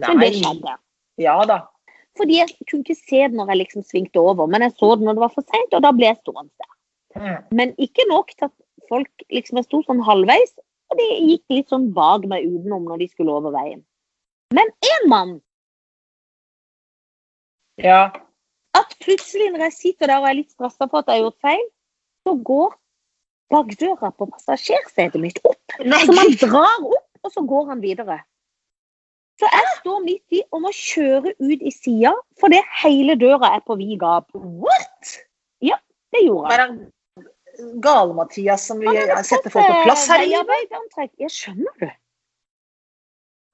Men 0.00 0.22
det 0.22 0.30
Nei. 0.32 0.40
skjedde. 0.40 0.78
Ja 1.20 1.36
da. 1.48 1.60
Fordi 2.18 2.40
jeg 2.40 2.50
kunne 2.66 2.82
ikke 2.84 2.98
se 2.98 3.20
det 3.28 3.36
når 3.38 3.52
jeg 3.52 3.60
liksom 3.60 3.84
svingte 3.86 4.20
over, 4.20 4.48
men 4.50 4.64
jeg 4.66 4.74
så 4.78 4.94
det 4.96 5.06
når 5.06 5.18
det 5.18 5.24
var 5.24 5.34
for 5.34 5.46
seint, 5.46 5.76
og 5.76 5.84
da 5.84 5.92
ble 5.94 6.08
jeg 6.08 6.18
stående 6.20 6.50
der. 6.58 6.72
Mm. 7.20 7.38
Men 7.58 7.74
ikke 7.82 8.06
nok 8.10 8.32
til 8.34 8.48
at 8.48 8.56
folk 8.90 9.24
liksom 9.30 9.60
Jeg 9.60 9.66
sto 9.68 9.82
sånn 9.86 10.02
halvveis, 10.06 10.52
og 10.90 10.98
de 10.98 11.06
gikk 11.30 11.54
litt 11.54 11.70
sånn 11.70 11.90
bak 11.94 12.26
meg 12.30 12.48
utenom 12.48 12.88
når 12.88 13.04
de 13.04 13.08
skulle 13.12 13.34
over 13.34 13.54
veien. 13.54 13.84
Men 14.54 14.66
én 14.94 15.08
mann 15.10 15.38
Ja. 17.78 18.10
at 18.74 18.96
plutselig 19.00 19.52
når 19.52 19.64
jeg 19.68 19.72
sitter 19.72 20.10
der 20.10 20.20
og 20.20 20.28
er 20.28 20.38
litt 20.40 20.50
stressa 20.50 20.88
for 20.90 21.00
at 21.00 21.06
jeg 21.06 21.20
har 21.20 21.30
gjort 21.30 21.46
feil, 21.46 21.62
så 22.26 22.34
går 22.44 22.74
bakdøra 23.50 24.10
på 24.14 24.28
passasjersetet 24.30 25.20
mitt 25.20 25.38
opp. 25.44 25.78
Nei, 25.82 26.02
Så 26.04 26.14
man 26.14 26.34
drar 26.38 26.84
opp, 26.84 27.08
og 27.24 27.32
så 27.32 27.42
går 27.46 27.66
han 27.70 27.80
videre. 27.80 28.20
Så 29.40 29.48
jeg 29.48 29.68
står 29.78 30.00
midt 30.04 30.36
i 30.36 30.42
og 30.52 30.66
må 30.66 30.70
kjøre 30.76 31.32
ut 31.40 31.62
i 31.64 31.72
sida 31.72 32.12
fordi 32.40 32.60
hele 32.82 33.16
døra 33.16 33.54
er 33.56 33.62
på 33.64 33.76
vid 33.80 33.96
gap. 34.02 34.28
What? 34.36 35.16
Det 36.10 36.24
gjorde 36.26 36.56
han. 36.58 36.78
Gale-Mathias 37.84 38.64
som 38.70 38.80
vi 38.80 38.92
setter 39.26 39.52
folk 39.52 39.66
på 39.66 39.74
eh, 39.76 39.84
plass 39.86 40.06
her 40.10 40.24
i 40.24 40.30
livet? 40.32 40.76
Jeg 41.20 41.32
skjønner 41.34 41.74
du. 41.82 41.88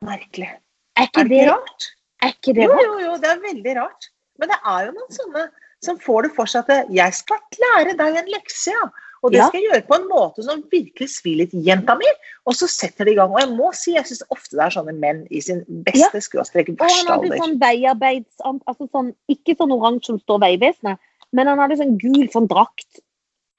Merkelig. 0.07 0.51
Er 0.97 1.09
ikke 1.09 1.25
Er 1.25 1.29
det 1.29 1.41
det, 1.41 1.47
rart? 1.51 1.89
er 2.23 2.35
ikke 2.35 2.55
det 2.57 2.69
rart? 2.71 2.85
jo, 2.85 2.93
jo, 2.93 3.01
jo, 3.07 3.17
det 3.23 3.31
er 3.33 3.43
veldig 3.43 3.75
rart. 3.81 4.09
Men 4.41 4.53
det 4.53 4.59
er 4.73 4.87
jo 4.87 4.95
noen 4.97 5.17
sånne 5.19 5.45
som 5.85 5.99
får 6.01 6.27
det 6.27 6.33
for 6.37 6.51
seg 6.51 6.71
at 6.73 6.93
jeg 6.93 7.17
skal 7.19 7.61
lære 7.65 7.97
deg 7.99 8.21
en 8.23 8.31
lekse, 8.33 8.73
ja. 8.73 8.87
Og 9.27 9.33
det 9.35 9.41
Ja. 9.41 9.47
skal 9.51 9.61
jeg 9.61 9.71
gjøre 9.73 9.87
på 9.89 9.97
en 9.99 10.05
måte 10.09 10.43
som 10.47 10.61
virkelig 10.71 11.09
svir 11.11 11.37
litt 11.43 11.55
i 11.55 11.63
jenta 11.67 11.97
mi. 11.99 12.07
Og 12.47 12.55
så 12.55 12.69
setter 12.71 13.05
det 13.09 13.15
i 13.15 13.19
gang. 13.19 13.33
Og 13.35 13.41
jeg 13.43 13.51
må 13.57 13.73
si, 13.75 13.95
jeg 13.97 14.07
syns 14.07 14.23
ofte 14.31 14.55
det 14.55 14.65
er 14.67 14.75
sånne 14.77 14.95
menn 14.95 15.25
i 15.35 15.41
sin 15.43 15.65
Ja. 15.67 15.83
beste 15.91 16.21
skråstrek 16.23 16.69
Og 16.71 16.79
han 16.79 16.89
verste 16.89 17.13
alder. 17.17 17.39
sånn 17.43 17.59
veiarbeids... 17.59 18.37
Altså 18.45 18.87
sånn, 18.93 19.11
ikke 19.29 19.57
sånn 19.59 19.73
oransje 19.75 20.07
som 20.15 20.21
står 20.23 20.39
Vegvesenet, 20.47 20.99
men 21.33 21.47
han 21.51 21.59
hadde 21.59 21.77
sånn 21.81 21.99
gul 21.99 22.29
sånn 22.31 22.47
drakt. 22.49 23.01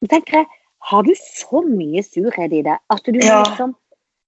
Tenker 0.08 0.40
jeg, 0.44 0.48
har 0.88 1.04
du 1.04 1.12
så 1.20 1.62
mye 1.68 2.02
surhet 2.06 2.54
i 2.54 2.62
det 2.64 2.78
at 2.90 3.04
du 3.04 3.20
Ja. 3.20 3.44
liksom 3.44 3.76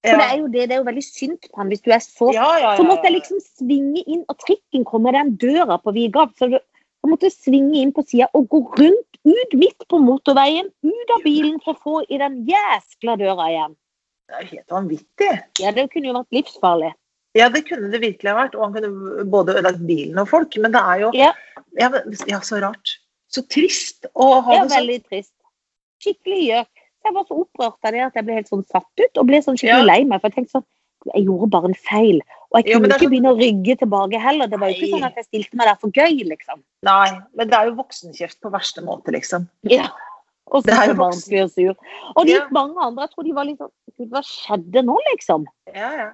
For 0.03 0.15
det 0.17 0.27
er 0.31 0.37
jo 0.39 0.47
det, 0.47 0.69
det 0.69 0.71
er 0.71 0.79
jo 0.79 0.87
veldig 0.87 1.03
synd 1.03 1.39
på 1.41 1.57
han 1.59 1.69
hvis 1.69 1.81
du 1.83 1.91
er 1.91 1.99
så 1.99 2.33
Ja, 2.33 2.57
ja, 2.57 2.71
ja, 2.71 2.77
Så 2.77 2.85
måtte 2.87 3.03
jeg 3.03 3.21
liksom 3.21 3.39
svinge 3.59 4.03
inn, 4.07 4.23
og 4.29 4.37
trikken 4.39 4.85
kom 4.85 5.03
med 5.03 5.13
den 5.13 5.35
døra 5.35 5.75
på 5.83 5.93
vid 5.93 6.13
gap. 6.13 6.31
Så 6.39 6.47
jeg 7.03 7.09
måtte 7.13 7.29
svinge 7.31 7.75
inn 7.81 7.91
på 7.95 8.03
sida 8.07 8.27
og 8.35 8.47
gå 8.51 8.59
rundt, 8.79 9.19
ut 9.25 9.53
midt 9.59 9.85
på 9.91 9.99
motorveien, 10.03 10.67
ut 10.83 11.13
av 11.15 11.23
bilen 11.23 11.59
for 11.63 11.73
å 11.75 11.81
få 11.83 12.01
i 12.11 12.17
den 12.21 12.41
jæskla 12.47 13.15
døra 13.19 13.49
igjen. 13.51 13.75
Det 14.29 14.35
er 14.35 14.41
jo 14.45 14.49
helt 14.55 14.73
vanvittig. 14.75 15.29
Ja, 15.63 15.71
det 15.75 15.87
kunne 15.93 16.11
jo 16.11 16.13
vært 16.19 16.35
livsfarlig. 16.37 16.91
Ja, 17.37 17.47
det 17.53 17.63
kunne 17.69 17.89
det 17.93 18.01
virkelig 18.01 18.33
vært. 18.35 18.55
Og 18.57 18.63
han 18.65 18.73
kunne 18.73 19.25
både 19.29 19.55
ødelagt 19.57 19.81
bilen 19.87 20.17
og 20.21 20.27
folk. 20.29 20.55
Men 20.57 20.71
det 20.73 20.81
er 20.81 20.99
jo 21.05 21.11
Ja. 21.13 21.31
ja, 21.79 21.89
ja 22.27 22.39
så 22.45 22.59
rart. 22.61 22.95
Så 23.29 23.43
trist 23.47 24.05
å 24.15 24.41
ha 24.41 24.51
Det 24.51 24.57
sånn. 24.59 24.67
det 24.67 24.69
sånn. 24.69 24.79
veldig 24.79 24.99
trist. 25.09 25.33
Skikkelig 26.03 26.41
gjøk. 26.49 26.69
Jeg 27.05 27.13
var 27.15 27.25
så 27.29 27.37
opprørt 27.43 27.85
av 27.85 27.91
det 27.95 28.01
at 28.05 28.13
jeg 28.15 28.25
ble 28.25 28.33
helt 28.39 28.49
sånn 28.49 28.65
satt 28.67 28.89
ut, 28.99 29.17
og 29.17 29.27
ble 29.27 29.37
sånn 29.41 29.57
skikkelig 29.57 29.85
Ja. 29.85 29.89
lei 29.93 30.03
meg. 30.03 30.21
For 30.21 30.29
jeg 30.29 30.35
tenkte 30.35 30.51
sånn 30.59 30.65
Jeg 31.15 31.23
gjorde 31.25 31.49
bare 31.49 31.65
en 31.69 31.73
feil. 31.73 32.21
Og 32.49 32.57
jeg 32.59 32.73
kunne 32.73 32.87
jo, 32.87 32.89
er 32.89 32.95
ikke 32.95 33.05
så... 33.05 33.09
begynne 33.13 33.31
å 33.31 33.37
rygge 33.37 33.73
tilbake 33.83 34.19
heller. 34.21 34.49
Det 34.49 34.59
var 34.59 34.71
jo 34.71 34.77
ikke 34.79 34.91
sånn 34.95 35.05
at 35.05 35.17
jeg 35.19 35.27
stilte 35.27 35.57
meg 35.59 35.69
der 35.69 35.79
for 35.81 35.93
gøy, 35.93 36.15
liksom. 36.31 36.61
Nei, 36.87 37.09
men 37.37 37.51
det 37.51 37.57
er 37.57 37.67
jo 37.69 37.75
voksenkjeft 37.77 38.39
på 38.41 38.51
verste 38.53 38.81
måte, 38.85 39.13
liksom. 39.13 39.45
Ja. 39.69 39.91
Og 40.49 40.63
så 40.63 40.71
Det 40.71 40.77
er 40.79 40.89
så 40.89 40.95
barnslig 40.97 41.43
og 41.43 41.51
sur. 41.53 41.75
Og 42.15 42.25
de 42.25 42.31
Ja. 42.33 42.47
mange 42.49 42.81
andre, 42.81 43.05
jeg 43.05 43.11
tror 43.13 43.23
de 43.27 43.33
var 43.33 43.45
litt 43.45 43.59
sånn 43.59 43.69
Gud, 43.99 44.09
hva 44.09 44.23
skjedde 44.25 44.83
nå, 44.85 44.97
liksom? 45.11 45.45
Ja, 45.75 45.91
ja. 45.93 46.09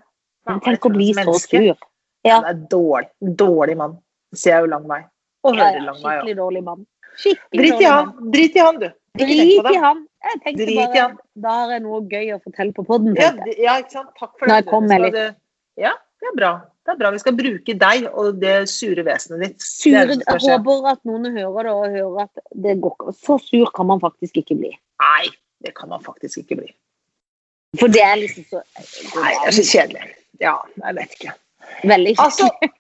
Men 0.45 0.59
tenk 0.59 0.85
å 0.85 0.91
bli 0.91 1.13
så 1.13 1.21
Menneske. 1.23 1.57
sur. 1.57 1.77
Ja. 2.25 2.41
Det 2.41 2.49
er 2.49 2.59
dårlig. 2.69 3.09
Dårlig 3.21 3.77
mann. 3.77 3.97
Ser 4.33 4.51
jeg 4.51 4.65
jo 4.65 4.71
lang 4.73 4.87
vei. 4.87 5.05
Og 5.45 5.55
hører 5.55 5.81
lang 5.85 6.01
vei 6.03 6.17
skikkelig 6.19 6.35
dårlig 6.35 6.63
mann. 6.63 6.85
Skikkelig 7.15 7.61
Drit 7.61 7.81
i 7.81 7.85
han. 7.85 8.31
Drit 8.31 8.55
i 8.55 8.59
han, 8.59 8.79
du. 8.79 8.89
Drit 9.15 9.71
i 9.71 9.77
han. 9.79 10.07
Jeg 10.25 10.41
tenkte 10.43 10.65
Drit 10.65 10.75
bare 10.75 11.17
da 11.35 11.49
har 11.61 11.71
jeg 11.71 11.81
noe 11.85 12.01
gøy 12.01 12.33
å 12.35 12.41
fortelle 12.43 12.73
på 12.73 12.83
podden. 12.83 13.15
Ja, 13.15 13.31
ja, 13.57 13.77
ikke 13.79 13.91
sant. 13.91 14.09
Takk 14.19 14.33
for 14.37 14.47
Når 14.47 14.55
det. 14.55 14.65
jeg 14.65 14.71
kom 14.73 14.87
med 14.87 15.35
Ja, 15.77 15.93
det 16.21 16.31
er 16.31 16.37
bra. 16.37 16.51
Det 16.85 16.93
er 16.93 16.99
bra. 16.99 17.09
Vi 17.15 17.21
skal 17.21 17.35
bruke 17.37 17.75
deg 17.81 18.07
og 18.11 18.39
det 18.41 18.55
sure 18.69 19.03
vesenet 19.05 19.41
ditt. 19.43 19.65
Det 19.83 20.03
det 20.11 20.17
jeg 20.21 20.41
håper 20.45 20.89
at 20.91 21.01
noen 21.07 21.27
hører 21.33 21.67
det 21.67 21.73
og 21.73 21.85
hører 21.97 22.19
at 22.27 22.43
det 22.65 22.75
går 22.83 22.95
ikke. 22.95 23.15
Så 23.25 23.37
sur 23.41 23.71
kan 23.75 23.89
man 23.89 24.01
faktisk 24.03 24.37
ikke 24.41 24.57
bli. 24.59 24.71
Nei, 25.01 25.31
det 25.65 25.73
kan 25.77 25.89
man 25.91 26.03
faktisk 26.05 26.43
ikke 26.43 26.59
bli. 26.61 26.69
For 27.79 27.91
det 27.91 28.03
er 28.05 28.15
liksom 28.21 28.45
så 28.47 28.61
Nei, 29.17 29.33
det 29.33 29.49
er 29.49 29.57
så 29.57 29.65
kjedelig. 29.71 30.11
Ja, 30.43 30.55
jeg 30.83 30.97
vet 30.99 31.17
ikke. 31.17 31.33
Veldig 31.89 32.15
Altså, 32.21 32.47
kjedelig. 32.47 32.73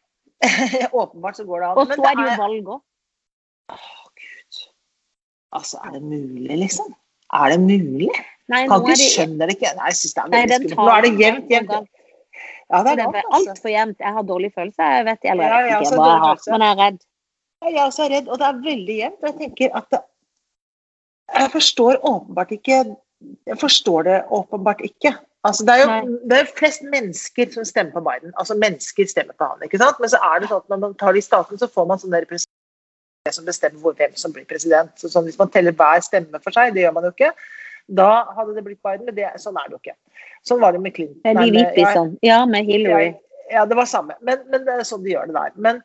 åpenbart 1.01 1.39
så 1.39 1.47
går 1.49 1.63
det 1.63 1.67
an. 1.71 1.81
Og 1.81 1.91
så 1.91 2.05
er 2.05 2.19
det 2.19 2.27
jo 2.29 2.37
valg 2.43 2.71
òg. 2.75 2.81
Å, 3.73 3.81
Gud. 4.21 4.61
Altså, 5.57 5.81
er 5.81 5.97
det 5.97 6.03
mulig, 6.05 6.61
liksom? 6.61 6.93
Er 7.33 7.51
det 7.55 7.59
mulig? 7.65 8.13
Nei, 8.53 8.65
Kan 8.69 8.85
ikke 8.85 9.01
skjønne 9.01 9.49
det 9.49 9.57
ikke. 9.57 9.73
Nei, 9.79 9.91
jeg 9.91 9.99
syns 10.03 10.13
det 10.15 10.23
er 10.23 10.33
veldig 10.35 10.57
skummelt. 10.61 10.77
Nå 10.77 10.89
er 10.93 11.05
det 11.07 11.13
jevnt, 11.23 11.53
jevnt. 11.55 11.93
Ja, 12.73 12.81
det 12.83 12.95
Det 12.97 13.03
er 13.03 13.07
rart, 13.07 13.25
altså. 13.31 13.51
altfor 13.51 13.69
jevnt. 13.69 13.99
Jeg 13.99 14.13
har 14.13 14.23
dårlig 14.23 14.51
følelse. 14.55 14.89
Jeg 14.95 15.05
vet, 15.05 15.19
eller 15.23 15.43
jeg 15.43 15.63
vet 15.63 15.71
ikke 15.75 15.91
så 15.91 15.99
hva 16.01 16.09
jeg 16.09 16.23
har, 16.25 16.41
men 16.51 16.65
jeg 16.65 16.71
er 16.71 16.81
redd. 16.85 16.99
Jeg 17.65 17.75
er 17.75 17.85
også 17.85 18.07
redd, 18.13 18.27
og 18.27 18.39
det 18.41 18.47
er 18.47 18.59
veldig 18.65 18.97
jevnt. 18.97 19.21
Jeg 19.27 19.35
tenker 19.41 19.77
at 19.79 19.87
det, 19.91 20.01
Jeg 21.35 21.51
forstår 21.51 21.93
åpenbart 22.05 22.51
ikke 22.51 22.95
Jeg 23.49 23.57
forstår 23.59 24.01
det 24.03 24.17
åpenbart 24.29 24.81
ikke. 24.81 25.15
Altså, 25.45 25.65
det, 25.65 25.73
er 25.73 25.81
jo, 25.81 26.19
det 26.29 26.37
er 26.39 26.51
flest 26.57 26.81
mennesker 26.83 27.51
som 27.53 27.65
stemmer 27.65 27.91
på 27.93 28.01
Biden. 28.01 28.33
Altså 28.37 28.55
mennesker 28.57 29.07
stemmer 29.07 29.33
på 29.37 29.45
han, 29.45 29.61
ikke 29.63 29.77
sant? 29.77 29.99
Men 30.01 30.09
så 30.09 30.17
er 30.17 30.41
det 30.41 30.49
sånn 30.49 30.63
at 30.63 30.69
når 30.73 30.79
man 30.81 30.95
tar 30.97 31.13
det 31.13 31.21
i 31.21 31.25
staten, 31.25 31.59
så 31.61 31.69
får 31.69 31.85
man 31.85 32.01
sånne 32.01 32.21
representanter 32.23 33.35
som 33.35 33.45
bestemmer 33.45 33.81
hvor, 33.81 33.93
hvem 33.97 34.15
som 34.17 34.33
blir 34.33 34.47
president. 34.49 34.91
Så 34.97 35.09
sånn, 35.13 35.27
hvis 35.29 35.37
man 35.37 35.51
teller 35.53 35.75
hver 35.77 36.01
stemme 36.05 36.41
for 36.41 36.55
seg, 36.55 36.73
det 36.73 36.85
gjør 36.85 36.95
man 36.97 37.05
jo 37.05 37.13
ikke, 37.13 37.31
da 38.01 38.09
hadde 38.37 38.57
det 38.57 38.65
blitt 38.65 38.81
Biden. 38.85 39.05
Men 39.05 39.17
det, 39.17 39.29
sånn 39.41 39.57
er 39.61 39.69
det 39.69 39.77
jo 39.77 39.81
ikke. 39.83 39.97
Sånn 40.45 40.61
var 40.61 40.75
det 40.75 40.83
med 40.83 40.95
Clinton. 40.95 41.21
Det 41.23 41.33
Nei, 41.33 41.49
de 41.49 41.51
med- 41.51 41.65
hvite, 41.65 41.81
liksom. 41.81 42.17
Ja, 42.21 42.45
med 42.45 42.69
Hillary. 42.69 43.11
ja, 43.11 43.25
ja, 43.49 43.65
det 43.65 43.75
var 43.75 43.85
samme. 43.85 44.15
Men, 44.21 44.45
men 44.49 44.65
det 44.65 44.73
er 44.73 44.87
sånn 44.87 45.03
de 45.05 45.13
gjør 45.13 45.29
det 45.29 45.37
der. 45.37 45.53
Men, 45.55 45.81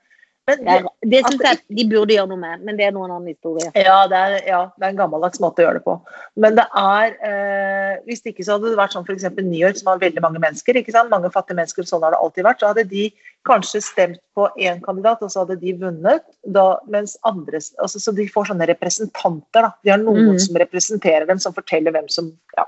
men 0.49 0.65
Det, 0.65 0.75
er, 0.75 0.87
det 1.13 1.21
syns 1.27 1.43
jeg 1.45 1.59
de 1.79 1.85
burde 1.93 2.15
gjøre 2.15 2.31
noe 2.33 2.41
med, 2.41 2.63
men 2.67 2.79
det 2.79 2.87
er 2.89 2.95
noen 2.97 3.13
annen 3.13 3.31
historie. 3.31 3.69
Ja 3.77 3.99
det, 4.11 4.19
er, 4.19 4.37
ja, 4.49 4.61
det 4.75 4.87
er 4.87 4.95
en 4.95 4.99
gammeldags 4.99 5.41
måte 5.43 5.63
å 5.63 5.67
gjøre 5.67 5.79
det 5.79 5.85
på. 5.85 5.97
Men 6.41 6.57
det 6.59 6.65
er 6.81 7.13
eh, 7.29 8.01
Hvis 8.09 8.25
ikke 8.27 8.47
så 8.47 8.57
hadde 8.57 8.73
det 8.73 8.81
vært 8.81 8.97
sånn 8.97 9.07
f.eks. 9.07 9.29
New 9.37 9.59
York, 9.61 9.79
som 9.79 9.93
har 9.93 10.01
veldig 10.03 10.25
mange 10.25 10.43
mennesker. 10.43 10.81
ikke 10.81 10.95
sant? 10.97 11.13
Mange 11.13 11.31
fattige 11.35 11.61
mennesker, 11.61 11.87
sånn 11.87 12.03
har 12.07 12.17
det 12.17 12.23
alltid 12.25 12.49
vært. 12.49 12.63
Så 12.63 12.73
hadde 12.73 12.87
de 12.91 13.07
kanskje 13.49 13.83
stemt 13.85 14.21
på 14.37 14.49
én 14.61 14.81
kandidat, 14.85 15.23
og 15.23 15.33
så 15.33 15.45
hadde 15.45 15.61
de 15.61 15.77
vunnet. 15.81 16.27
Da, 16.57 16.67
mens 16.91 17.17
andre, 17.29 17.61
altså, 17.79 18.01
Så 18.03 18.17
de 18.17 18.27
får 18.33 18.51
sånne 18.51 18.69
representanter. 18.73 19.69
da. 19.69 19.73
De 19.85 19.95
har 19.95 20.03
noen 20.03 20.35
mm. 20.35 20.43
som 20.49 20.59
representerer 20.65 21.29
dem, 21.29 21.39
som 21.43 21.57
forteller 21.57 21.95
hvem 21.95 22.09
som 22.13 22.33
ja. 22.57 22.67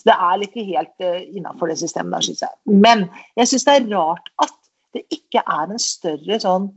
Så 0.00 0.08
det 0.08 0.14
er 0.16 0.44
ikke 0.46 0.64
helt 0.66 1.04
uh, 1.04 1.20
innafor 1.36 1.70
det 1.70 1.78
systemet 1.78 2.16
der, 2.16 2.26
syns 2.26 2.44
jeg. 2.44 2.54
Men 2.66 3.06
jeg 3.36 3.50
syns 3.50 3.66
det 3.68 3.74
er 3.74 3.90
rart 3.92 4.32
at 4.42 4.56
det 4.96 5.04
ikke 5.14 5.42
er 5.46 5.70
en 5.72 5.80
større 5.80 6.38
sånn 6.42 6.70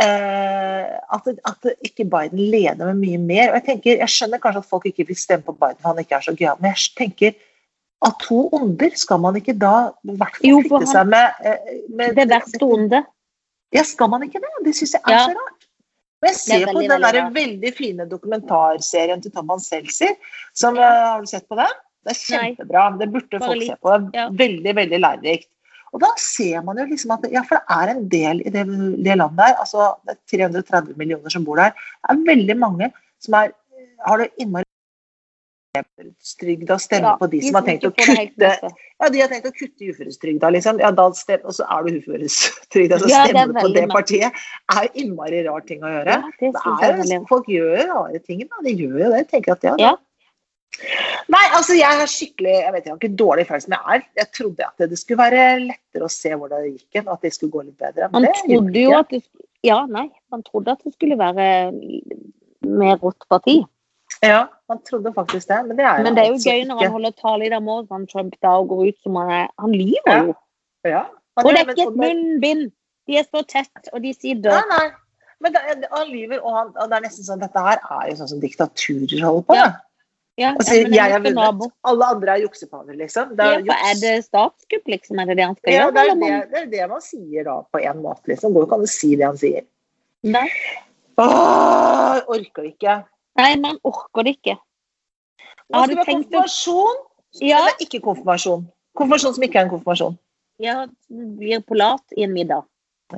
eh, 0.00 0.92
at, 1.12 1.26
at 1.44 1.72
ikke 1.84 2.06
Biden 2.08 2.40
leder 2.52 2.92
med 2.92 3.00
mye 3.02 3.18
mer. 3.20 3.50
Og 3.50 3.58
Jeg 3.60 3.66
tenker, 3.66 3.98
jeg 4.00 4.12
skjønner 4.14 4.40
kanskje 4.42 4.62
at 4.64 4.68
folk 4.70 4.86
ikke 4.88 5.06
vil 5.10 5.18
stemme 5.18 5.44
på 5.46 5.56
Biden, 5.56 5.80
for 5.80 5.92
han 5.92 6.04
ikke 6.04 6.16
er 6.18 6.26
så 6.26 6.36
gøyal, 6.36 6.60
men 6.60 6.72
jeg 6.72 6.94
tenker 6.98 7.34
av 8.02 8.16
to 8.18 8.48
onder 8.56 8.94
skal 8.98 9.20
man 9.22 9.36
ikke 9.38 9.54
da 9.54 9.74
i 10.08 10.16
hvert 10.18 10.38
fall 10.40 10.64
kvitte 10.64 10.86
seg 10.90 11.10
med, 11.12 11.42
eh, 11.46 11.74
med 11.94 12.16
Det 12.18 12.28
verste 12.30 12.66
onde. 12.66 13.04
Ja, 13.72 13.84
skal 13.86 14.10
man 14.10 14.24
ikke 14.26 14.40
det? 14.42 14.50
Det 14.64 14.74
syns 14.76 14.96
jeg 14.96 15.02
er 15.06 15.12
Ja. 15.12 15.26
så 15.28 15.36
rart. 15.38 15.68
Og 16.22 16.28
jeg 16.28 16.34
ser 16.36 16.66
veldig, 16.66 16.74
på 16.74 16.80
den 16.80 17.02
der 17.02 17.30
veldig 17.34 17.72
fine 17.76 18.08
dokumentarserien 18.10 19.22
til 19.22 19.32
Thomas 19.32 19.66
Seltzer. 19.66 20.14
Som, 20.54 20.76
eh, 20.76 20.82
har 20.82 21.20
du 21.20 21.26
sett 21.26 21.48
på 21.48 21.56
den? 21.56 21.72
Det 22.02 22.12
er 22.12 22.36
Nei. 22.36 22.54
kjempebra. 22.56 22.84
Det 22.98 23.08
burde 23.12 23.42
folk 23.42 23.58
litt. 23.58 23.72
se 23.72 23.76
på. 23.82 23.96
Det 23.98 24.14
er 24.14 24.22
Ja. 24.22 24.28
Veldig, 24.42 24.74
veldig 24.80 25.00
lærerikt. 25.00 25.48
Og 25.92 26.00
da 26.00 26.08
ser 26.16 26.62
man 26.64 26.78
jo 26.78 26.86
liksom 26.88 27.10
at 27.12 27.30
ja, 27.30 27.42
for 27.44 27.60
det 27.60 27.76
er 27.76 27.90
en 27.92 28.08
del 28.08 28.40
i 28.46 28.50
det, 28.50 28.66
det 29.04 29.16
landet 29.20 29.38
der. 29.38 29.54
altså 29.60 29.94
Det 30.08 30.16
er 30.16 30.52
330 30.62 30.96
millioner 30.96 31.30
som 31.30 31.44
bor 31.44 31.56
der. 31.56 31.70
Det 31.70 32.16
er 32.16 32.26
veldig 32.34 32.58
mange 32.58 32.92
som 33.20 33.34
er, 33.34 33.52
har 34.06 34.18
det 34.18 34.30
innmari 34.40 34.64
uføretrygda 35.72 36.76
stemmer 36.80 37.14
Ja, 37.14 37.16
på 37.16 37.28
de 37.32 37.40
som 37.42 37.56
har 37.56 37.64
tenkt 37.64 37.86
å 37.88 37.92
kutte 37.96 38.50
ja, 39.02 39.08
de 39.08 39.20
har 39.22 39.30
tenkt 39.32 39.48
å 39.48 39.52
kutte 39.56 39.82
i 39.82 39.90
uføretrygda, 39.90 40.50
liksom. 40.54 40.78
Ja, 40.82 40.90
da 40.94 41.08
stemmer, 41.16 41.48
og 41.48 41.56
så 41.56 41.66
er 41.66 41.86
du 41.86 41.96
uføretrygda, 41.98 42.98
så 43.00 43.08
Ja, 43.10 43.24
stemmer 43.26 43.56
du 43.56 43.58
på 43.58 43.72
det 43.74 43.86
partiet. 43.90 44.36
Det 44.68 44.76
er 44.78 44.88
jo 44.88 45.04
innmari 45.04 45.42
rar 45.48 45.64
ting 45.66 45.82
å 45.82 45.90
gjøre. 45.90 46.18
Ja, 46.20 46.32
det 46.40 46.52
Det 46.52 47.16
er 47.16 47.26
folk 47.28 47.48
gjør 47.50 47.88
rare 47.88 48.20
ting, 48.20 48.44
da. 48.46 48.62
De 48.66 48.74
gjør 48.76 48.98
jo 49.00 49.12
det. 49.16 49.22
Tenker 49.32 49.56
at 49.56 49.64
ja, 49.64 49.74
Ja. 49.80 49.96
Nei, 51.32 51.42
altså 51.56 51.74
jeg 51.76 51.98
har 52.00 52.08
skikkelig 52.08 52.52
Jeg 52.54 52.72
vet 52.72 52.86
jeg 52.86 52.92
har 52.94 52.98
ikke 53.00 53.16
dårlig 53.20 53.44
følelse, 53.46 53.68
men 53.68 53.78
jeg 53.78 53.98
er 54.00 54.22
Jeg 54.22 54.28
trodde 54.38 54.64
at 54.66 54.90
det 54.90 54.98
skulle 54.98 55.18
være 55.20 55.42
lettere 55.66 56.06
å 56.08 56.10
se 56.10 56.32
hvordan 56.32 56.62
det 56.64 56.72
gikk 56.78 57.02
at 57.12 57.20
det 57.26 57.32
skulle 57.36 57.52
gå 57.52 57.62
litt 57.66 57.76
bedre. 57.78 58.08
Men 58.08 58.12
Man 58.12 58.22
det 58.28 58.32
trodde 58.40 58.80
jo 58.86 58.94
at 58.98 59.10
det 59.12 59.22
Ja, 59.62 59.84
nei. 59.86 60.08
Man 60.32 60.42
trodde 60.42 60.72
at 60.74 60.80
det 60.84 60.94
skulle 60.96 61.18
være 61.20 61.46
mer 62.66 62.96
rått 63.02 63.28
parti. 63.30 63.60
Ja, 64.22 64.46
man 64.68 64.80
trodde 64.88 65.12
faktisk 65.14 65.48
det, 65.48 65.60
men 65.66 65.76
det 65.78 65.84
er 65.84 66.02
Men 66.02 66.14
det 66.16 66.22
er 66.24 66.28
jo 66.30 66.34
altså 66.38 66.50
gøy 66.50 66.64
når 66.68 66.80
han 66.82 66.92
holder 66.96 67.14
tale 67.20 67.46
i 67.46 67.48
dag 67.52 67.62
morgen, 67.62 67.86
han 67.90 68.06
Trump 68.06 68.34
da 68.42 68.56
og 68.60 68.68
går 68.72 68.82
ut 68.88 68.98
som 69.02 69.16
han 69.16 69.30
er 69.30 69.46
Han 69.58 69.72
lyver 69.72 70.08
Ja. 70.12 70.18
jo. 70.24 70.34
Ja. 70.84 71.04
Og 71.36 71.44
det 71.48 71.58
er 71.60 71.70
ikke 71.72 71.88
et 71.88 71.96
munnbind. 71.96 72.72
De 73.08 73.16
er 73.18 73.24
så 73.24 73.42
tett, 73.48 73.88
og 73.92 74.02
de 74.02 74.12
sier 74.14 74.34
død. 74.36 74.62
nei. 74.72 74.90
Men 75.40 75.52
det, 75.52 75.60
er- 75.66 75.88
han 75.96 76.06
lyver, 76.08 76.38
og, 76.44 76.52
han, 76.56 76.68
og 76.76 76.88
det 76.90 76.96
er 76.98 77.02
nesten 77.08 77.24
sånn 77.26 77.40
dette 77.40 77.58
her 77.58 77.78
er 77.90 78.10
jo 78.10 78.14
sånn 78.20 78.28
som 78.28 78.40
diktaturer 78.40 79.24
holder 79.24 79.42
på 79.48 79.54
Ja. 79.58 79.70
Ja, 80.40 80.54
Altså, 80.56 80.74
ja, 80.74 80.88
jeg 80.88 81.12
har 81.12 81.20
vunnet. 81.20 81.72
Alle 81.84 82.06
andre 82.08 82.32
er 82.32 82.40
juksepaver, 82.46 82.94
liksom. 82.96 83.34
Det 83.36 83.44
Ja, 83.44 83.58
er, 83.58 83.64
for 83.68 83.88
er 83.90 83.98
det 84.00 84.12
statskupp, 84.24 84.86
liksom? 84.88 85.18
Er 85.20 85.26
det 85.28 85.36
det 85.36 85.44
han 85.44 85.56
skal 85.58 85.72
ja, 85.72 85.82
gjøre? 85.82 85.92
det, 85.92 86.00
er 86.00 86.08
det, 86.08 86.18
man- 86.20 86.48
det 86.52 86.60
er 86.62 86.70
det 86.72 86.88
man 86.90 87.00
sier 87.04 87.44
da, 87.44 87.56
på 87.72 87.82
en 87.82 88.00
måte. 88.02 88.24
liksom. 88.32 88.54
Går 88.54 88.64
ikke 88.66 88.78
an 88.78 88.86
å 88.86 88.88
si 88.88 89.10
det 89.16 89.26
han 89.28 89.36
sier. 89.36 89.66
Nei. 90.24 90.46
Åh, 91.20 92.22
orker 92.32 92.64
ikke. 92.70 92.94
nei, 93.36 93.56
man 93.60 93.78
orker 93.84 94.24
det 94.26 94.36
ikke. 94.38 94.56
Nå 95.72 95.84
skal 95.84 95.96
ha 96.00 96.04
konfirmasjon. 96.08 97.02
Ja. 97.40 97.58
Eller 97.62 97.80
ikke 97.84 98.00
konfirmasjon. 98.04 98.66
Konfirmasjon 98.96 99.34
som 99.36 99.44
ikke 99.46 99.60
er 99.60 99.66
en 99.68 99.72
konfirmasjon. 99.72 100.16
Ja, 100.60 100.86
blir 101.08 101.60
polat 101.64 102.02
i 102.16 102.24
en 102.26 102.32
middag. 102.36 102.64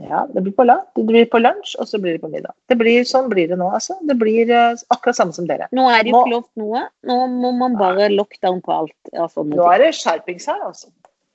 Ja, 0.02 0.26
Det 0.33 0.42
blir 0.42 0.52
på, 0.57 0.64
la, 0.66 0.80
det 0.96 1.04
blir 1.07 1.26
på 1.30 1.38
lunsj, 1.38 1.76
og 1.78 1.88
så 1.88 1.98
blir 2.02 2.16
det 2.16 2.22
på 2.24 2.30
middag. 2.33 2.54
Det 2.70 2.76
blir, 2.80 3.04
sånn 3.09 3.30
blir 3.30 3.48
det 3.50 3.59
nå, 3.61 3.68
altså. 3.78 3.96
Det 4.09 4.16
blir 4.18 4.50
uh, 4.50 4.74
akkurat 4.94 5.18
samme 5.18 5.37
som 5.37 5.46
dere. 5.48 5.68
Nå 5.76 5.87
er 5.92 6.02
det 6.02 6.12
jo 6.12 6.20
ikke 6.20 6.35
lovt 6.35 6.50
noe. 6.61 6.85
Nå 7.07 7.18
må 7.33 7.52
man 7.61 7.78
bare 7.80 8.11
lockdown 8.12 8.61
på 8.64 8.74
alt. 8.74 8.96
Altså, 9.12 9.46
Nå 9.48 9.66
er 9.70 9.85
det 9.85 9.90
skjerpings 9.98 10.48
her, 10.50 10.61
altså. 10.66 10.90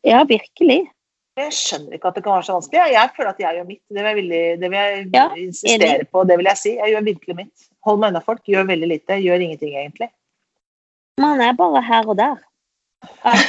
ja 0.07 0.23
virkelig. 0.27 0.81
Jeg 1.39 1.55
skjønner 1.55 1.95
ikke 1.95 2.09
at 2.09 2.17
det 2.17 2.23
kan 2.25 2.35
være 2.35 2.47
så 2.49 2.55
vanskelig. 2.57 2.79
Jeg, 2.91 3.11
føler 3.15 3.29
at 3.31 3.39
jeg 3.39 3.55
gjør 3.55 3.67
mitt. 3.69 3.81
Det 3.87 3.99
vil 3.99 4.09
jeg, 4.09 4.17
villig, 4.17 4.41
det 4.59 4.69
vil 4.71 4.79
jeg 4.79 5.05
Ja, 5.15 5.25
insistere 5.39 6.07
på. 6.11 6.23
Det 6.27 6.35
vil 6.41 6.49
jeg 6.51 6.59
si. 6.59 6.73
Jeg 6.75 6.93
gjør 6.93 7.05
virkelig 7.07 7.35
mitt. 7.37 7.67
Hold 7.87 8.01
meg 8.01 8.11
unna 8.11 8.21
folk. 8.25 8.41
Gjør 8.49 8.67
veldig 8.67 8.89
lite. 8.91 9.21
Gjør 9.23 9.45
ingenting, 9.45 9.77
egentlig. 9.79 10.09
Man 11.23 11.39
er 11.43 11.55
bare 11.55 11.83
her 11.85 12.11
og 12.11 12.17
der. 12.19 12.35
Er 13.23 13.39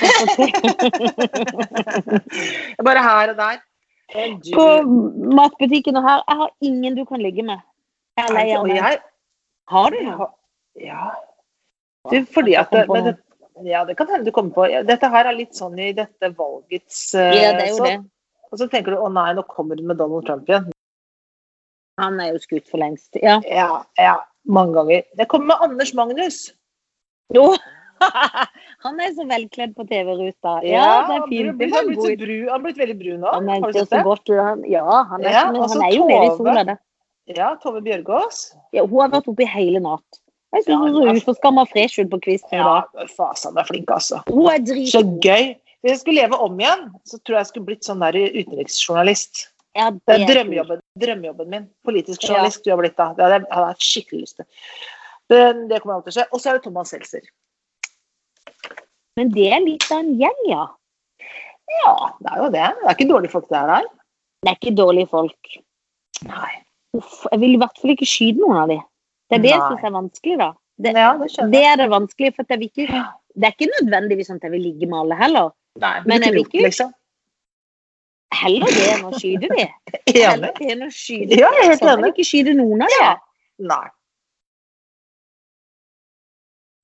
Bare 2.87 3.03
her 3.03 3.35
og 3.35 3.37
der. 3.43 3.59
På 4.55 4.67
matbutikken 5.37 5.97
og 6.01 6.07
her, 6.07 6.23
jeg 6.29 6.37
har 6.43 6.53
ingen 6.61 6.95
du 6.99 7.05
kan 7.09 7.23
ligge 7.23 7.45
med. 7.47 7.61
Jeg 8.19 8.27
er 8.29 8.35
lei 8.35 8.47
av 8.57 8.67
meg. 8.69 9.03
Har 9.71 9.91
du 9.95 9.99
noe? 10.07 10.31
Ja. 10.81 11.11
Du, 12.11 12.17
fordi 12.33 12.57
at 12.59 12.71
det, 12.73 12.87
det, 12.89 13.17
Ja, 13.69 13.85
det 13.85 13.97
kan 13.99 14.09
hende 14.09 14.25
du 14.25 14.33
kommer 14.33 14.55
på 14.57 14.67
Dette 14.89 15.09
her 15.13 15.29
er 15.29 15.37
litt 15.37 15.53
sånn 15.59 15.77
i 15.79 15.91
dette 15.93 16.31
valgets 16.33 17.11
uh, 17.15 17.27
Ja, 17.29 17.51
det 17.59 17.67
er 17.67 17.73
jo 17.75 17.77
så- 17.77 17.89
det. 17.91 17.99
Og 18.51 18.59
så 18.59 18.67
tenker 18.67 18.97
du 18.97 18.99
å 18.99 19.11
nei, 19.13 19.29
nå 19.37 19.45
kommer 19.47 19.79
du 19.79 19.85
med 19.87 20.01
Donald 20.01 20.27
Trump 20.27 20.49
igjen. 20.49 20.71
Han 22.01 22.17
er 22.19 22.33
jo 22.33 22.41
skutt 22.43 22.67
for 22.67 22.83
lengst. 22.83 23.15
Ja. 23.23 23.37
Ja, 23.47 23.85
ja, 24.01 24.17
mange 24.49 24.75
ganger. 24.75 25.05
Det 25.15 25.29
kommer 25.31 25.53
med 25.53 25.63
Anders 25.69 25.93
Magnus. 25.95 26.39
Jo. 27.37 27.53
Han 28.85 29.01
er 29.05 29.13
så 29.17 29.25
velkledd 29.29 29.75
på 29.77 29.85
TV-ruta. 29.89 30.55
Ja, 30.67 30.87
det 31.09 31.17
er 31.19 31.27
fint. 31.29 31.51
Han 31.61 31.73
har 31.75 31.89
blitt 31.89 32.49
han 32.51 32.65
har 32.65 32.79
veldig 32.81 32.97
brun 33.01 33.21
nå. 33.25 33.33
Han 33.35 33.49
Har 33.49 33.73
du 33.73 33.79
sett 33.79 33.91
det? 33.91 34.03
godt. 34.07 34.29
Han- 34.39 34.65
Ja, 34.71 34.85
han 35.11 35.25
er, 35.25 35.31
Ja, 35.31 35.45
han 35.47 35.57
er 35.85 35.93
jo 35.95 36.07
nede 36.09 36.25
i 36.25 36.29
Tove. 36.29 36.37
sola. 36.39 36.65
Det. 36.65 36.79
Ja, 37.37 37.55
Tove 37.63 37.81
Bjørgaas. 37.85 38.41
Ja, 38.73 38.87
hun 38.87 39.01
har 39.01 39.11
vært 39.11 39.29
oppe 39.29 39.43
i 39.45 39.47
hele 39.47 39.81
natt. 39.81 40.21
Jeg 40.53 40.65
Ja, 40.67 40.75
synes 40.75 40.97
hun 40.97 41.07
ja. 41.07 41.13
så 41.13 41.21
uforskamma 41.23 41.65
fresh 41.71 42.01
ut 42.01 42.11
på 42.11 42.21
kvisten 42.21 42.53
i 42.55 42.57
Ja, 42.57 42.83
dag. 42.95 43.09
fasen, 43.17 43.57
er 43.57 43.65
flink, 43.65 43.87
altså. 43.89 44.23
Hun 44.29 44.49
er 44.51 44.59
Så 44.91 45.03
gøy. 45.21 45.55
Hvis 45.83 45.93
jeg 45.93 45.99
skulle 46.01 46.21
leve 46.23 46.37
om 46.39 46.59
igjen, 46.59 46.91
så 47.07 47.17
tror 47.23 47.37
jeg 47.37 47.41
jeg 47.41 47.47
skulle 47.47 47.67
blitt 47.67 47.85
sånn 47.85 48.01
der 48.01 48.13
utenriksjournalist. 48.13 49.47
Ja, 49.77 49.91
Det 49.91 50.01
er 50.21 50.27
drømmejobben, 50.27 50.81
drømmejobben 50.99 51.49
min. 51.49 51.69
Politisk 51.87 52.23
Ja. 52.25 52.35
journalist 52.35 52.67
har 52.67 52.77
blitt 52.77 52.97
da. 52.97 53.15
Det 53.15 53.23
hadde 53.25 53.47
jeg 53.47 53.53
hatt 53.55 53.79
skikkelig 53.79 54.21
lyst 54.23 54.37
til. 54.37 54.45
Men 55.31 55.69
det 55.69 55.81
kommer 55.81 55.95
alltid 55.95 56.13
til 56.13 56.23
å 56.23 56.25
skje. 56.25 56.29
Og 56.33 56.41
så 56.41 56.51
er 56.51 56.53
det 56.55 56.63
Thomas 56.65 56.91
Seltzer. 56.91 57.21
Men 59.21 59.33
det 59.35 59.49
er 59.53 59.61
litt 59.65 59.85
av 59.93 59.99
en 60.01 60.15
gjeng, 60.21 60.39
ja. 60.49 60.63
Ja, 61.85 61.93
det 62.19 62.31
er 62.33 62.39
jo 62.43 62.49
det. 62.55 62.69
Det 62.81 62.87
er 62.89 62.97
ikke 62.97 63.09
dårlige 63.13 63.33
folk 63.37 63.49
det 63.53 63.59
er 63.61 63.69
der. 63.71 63.89
Det 64.41 64.51
er 64.51 64.57
ikke 64.59 64.73
dårlige 64.79 65.11
folk. 65.13 65.51
Nei. 66.27 66.53
Uff, 66.99 67.21
jeg 67.31 67.41
vil 67.45 67.55
i 67.55 67.61
hvert 67.61 67.77
fall 67.79 67.93
ikke 67.95 68.09
skyte 68.09 68.41
noen 68.43 68.59
av 68.65 68.73
dem. 68.73 68.81
Det 69.31 69.37
er 69.39 69.43
det 69.45 69.53
jeg 69.53 69.61
syns 69.69 69.85
er 69.87 69.95
vanskelig, 69.95 70.39
da. 70.41 70.49
Det, 70.81 70.95
Ja, 70.97 71.11
det 71.21 71.47
det 71.53 71.61
er 71.69 71.77
det 71.77 71.89
vanskelige, 71.93 72.33
for 72.35 72.49
jeg 72.49 72.59
vil 72.63 72.71
ikke, 72.73 73.03
det 73.37 73.47
er 73.47 73.53
ikke 73.55 73.69
nødvendigvis 73.77 74.31
sånn 74.31 74.41
at 74.41 74.47
jeg 74.49 74.55
vil 74.57 74.65
ligge 74.65 74.89
med 74.91 74.99
alle 75.05 75.19
heller. 75.21 75.51
Nei, 75.85 75.93
Men 76.09 76.23
jeg 76.25 76.33
vil 76.35 76.47
ikke- 76.47 76.65
liksom. 76.67 76.91
Heller 78.41 78.67
det 78.73 78.87
enn 78.95 79.05
å 79.07 79.13
skyte 79.19 79.49
dem. 79.51 79.69
Heller 80.17 80.53
det 80.59 80.69
enn 80.73 80.85
å 80.87 80.91
skyte 80.95 81.37
Ja, 81.39 81.51
jeg 81.51 81.65
er 81.65 81.71
helt 81.71 81.83
enig. 81.83 81.91
jeg 81.91 81.99
vil 82.03 82.13
ikke 82.15 82.27
skyte 82.31 82.55
noen 82.57 82.85
av 82.87 82.93
dem. 82.95 83.03
Ja. 83.05 83.15
Nei. 83.71 83.89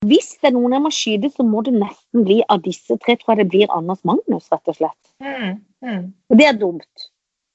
Hvis 0.05 0.35
det 0.37 0.51
er 0.51 0.53
noen 0.53 0.75
jeg 0.75 0.83
må 0.83 0.89
skyte, 0.93 1.29
så 1.33 1.43
må 1.43 1.63
det 1.65 1.73
nesten 1.73 2.25
bli 2.27 2.43
av 2.53 2.61
disse 2.61 2.97
tre. 3.01 3.15
Tror 3.17 3.33
jeg 3.33 3.45
det 3.45 3.51
blir 3.53 3.71
Anders 3.73 4.03
Magnus, 4.05 4.49
rett 4.53 4.69
og 4.69 4.75
slett. 4.77 5.13
Mm, 5.23 5.55
mm. 5.81 6.03
Og 6.29 6.37
det 6.37 6.45
er 6.45 6.59
dumt. 6.59 7.07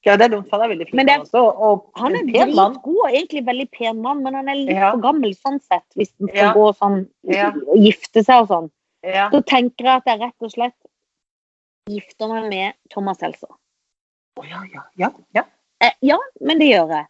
Ja, 0.02 0.16
det 0.18 0.26
er 0.26 0.32
dumt, 0.34 0.48
han 0.50 0.64
er 0.64 0.72
veldig 0.72 0.88
flink 0.88 0.98
Men 0.98 1.06
det 1.06 1.14
han 1.14 1.24
også. 1.28 1.42
Og 1.62 1.84
Han 2.00 2.16
er 2.18 2.24
dritgod 2.26 3.02
og 3.04 3.12
egentlig 3.12 3.44
veldig 3.46 3.68
pen 3.70 4.00
mann, 4.02 4.24
men 4.24 4.34
han 4.34 4.48
er 4.50 4.58
litt 4.58 4.74
Ja. 4.74 4.90
for 4.90 5.04
gammel 5.04 5.34
sånn 5.38 5.60
sett, 5.62 5.86
hvis 5.94 6.10
han 6.18 6.28
skal 6.28 6.42
Ja. 6.48 6.52
gå 6.54 6.72
sånn 6.74 7.08
Ja. 7.22 7.52
og 7.54 7.76
gifte 7.78 8.24
seg 8.24 8.42
og 8.42 8.48
sånn. 8.48 8.70
Ja. 9.04 9.30
Så 9.30 9.44
tenker 9.46 9.84
jeg 9.84 9.96
at 10.02 10.04
jeg 10.06 10.20
rett 10.20 10.42
og 10.42 10.50
slett 10.50 10.74
gifter 11.88 12.28
meg 12.28 12.50
med 12.50 12.74
Thomas 12.90 13.18
Seltzer. 13.18 13.54
Å, 14.38 14.48
ja, 14.48 14.62
ja, 14.74 14.82
ja, 14.96 15.10
ja. 15.34 15.44
Eh, 15.80 15.92
ja, 16.02 16.18
men 16.40 16.58
det 16.58 16.68
gjør 16.72 16.88
jeg. 16.88 17.06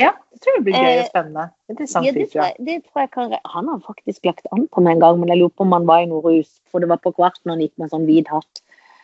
Ja, 0.00 0.10
det 0.32 0.40
tror 0.42 0.54
jeg 0.56 0.64
blir 0.66 0.74
gøy 0.74 0.90
Eh, 0.90 1.00
og 1.02 1.06
spennende. 1.10 1.44
Interessant 1.70 2.06
Ja, 2.06 2.12
det, 2.12 2.26
tror 2.32 2.42
jeg. 2.44 2.54
det 2.66 2.76
tror 2.86 3.00
jeg 3.04 3.10
kan 3.14 3.34
Han 3.54 3.68
har 3.68 3.80
faktisk 3.86 4.24
lagt 4.28 4.46
an 4.52 4.66
på 4.68 4.82
meg 4.82 4.96
en 4.96 5.00
gang, 5.04 5.20
men 5.20 5.28
jeg 5.28 5.38
lurer 5.38 5.54
på 5.54 5.64
om 5.66 5.72
han 5.72 5.86
var 5.86 6.02
i 6.02 6.06
noe 6.10 6.22
rus. 6.24 6.60
For 6.70 6.80
det 6.80 6.88
var 6.88 6.98
på 7.04 7.12
kvarten 7.14 7.50
han 7.52 7.60
gikk 7.60 7.72
med 7.78 7.90
sånn 7.90 8.06
hvit 8.08 8.28
hatt. 8.28 8.62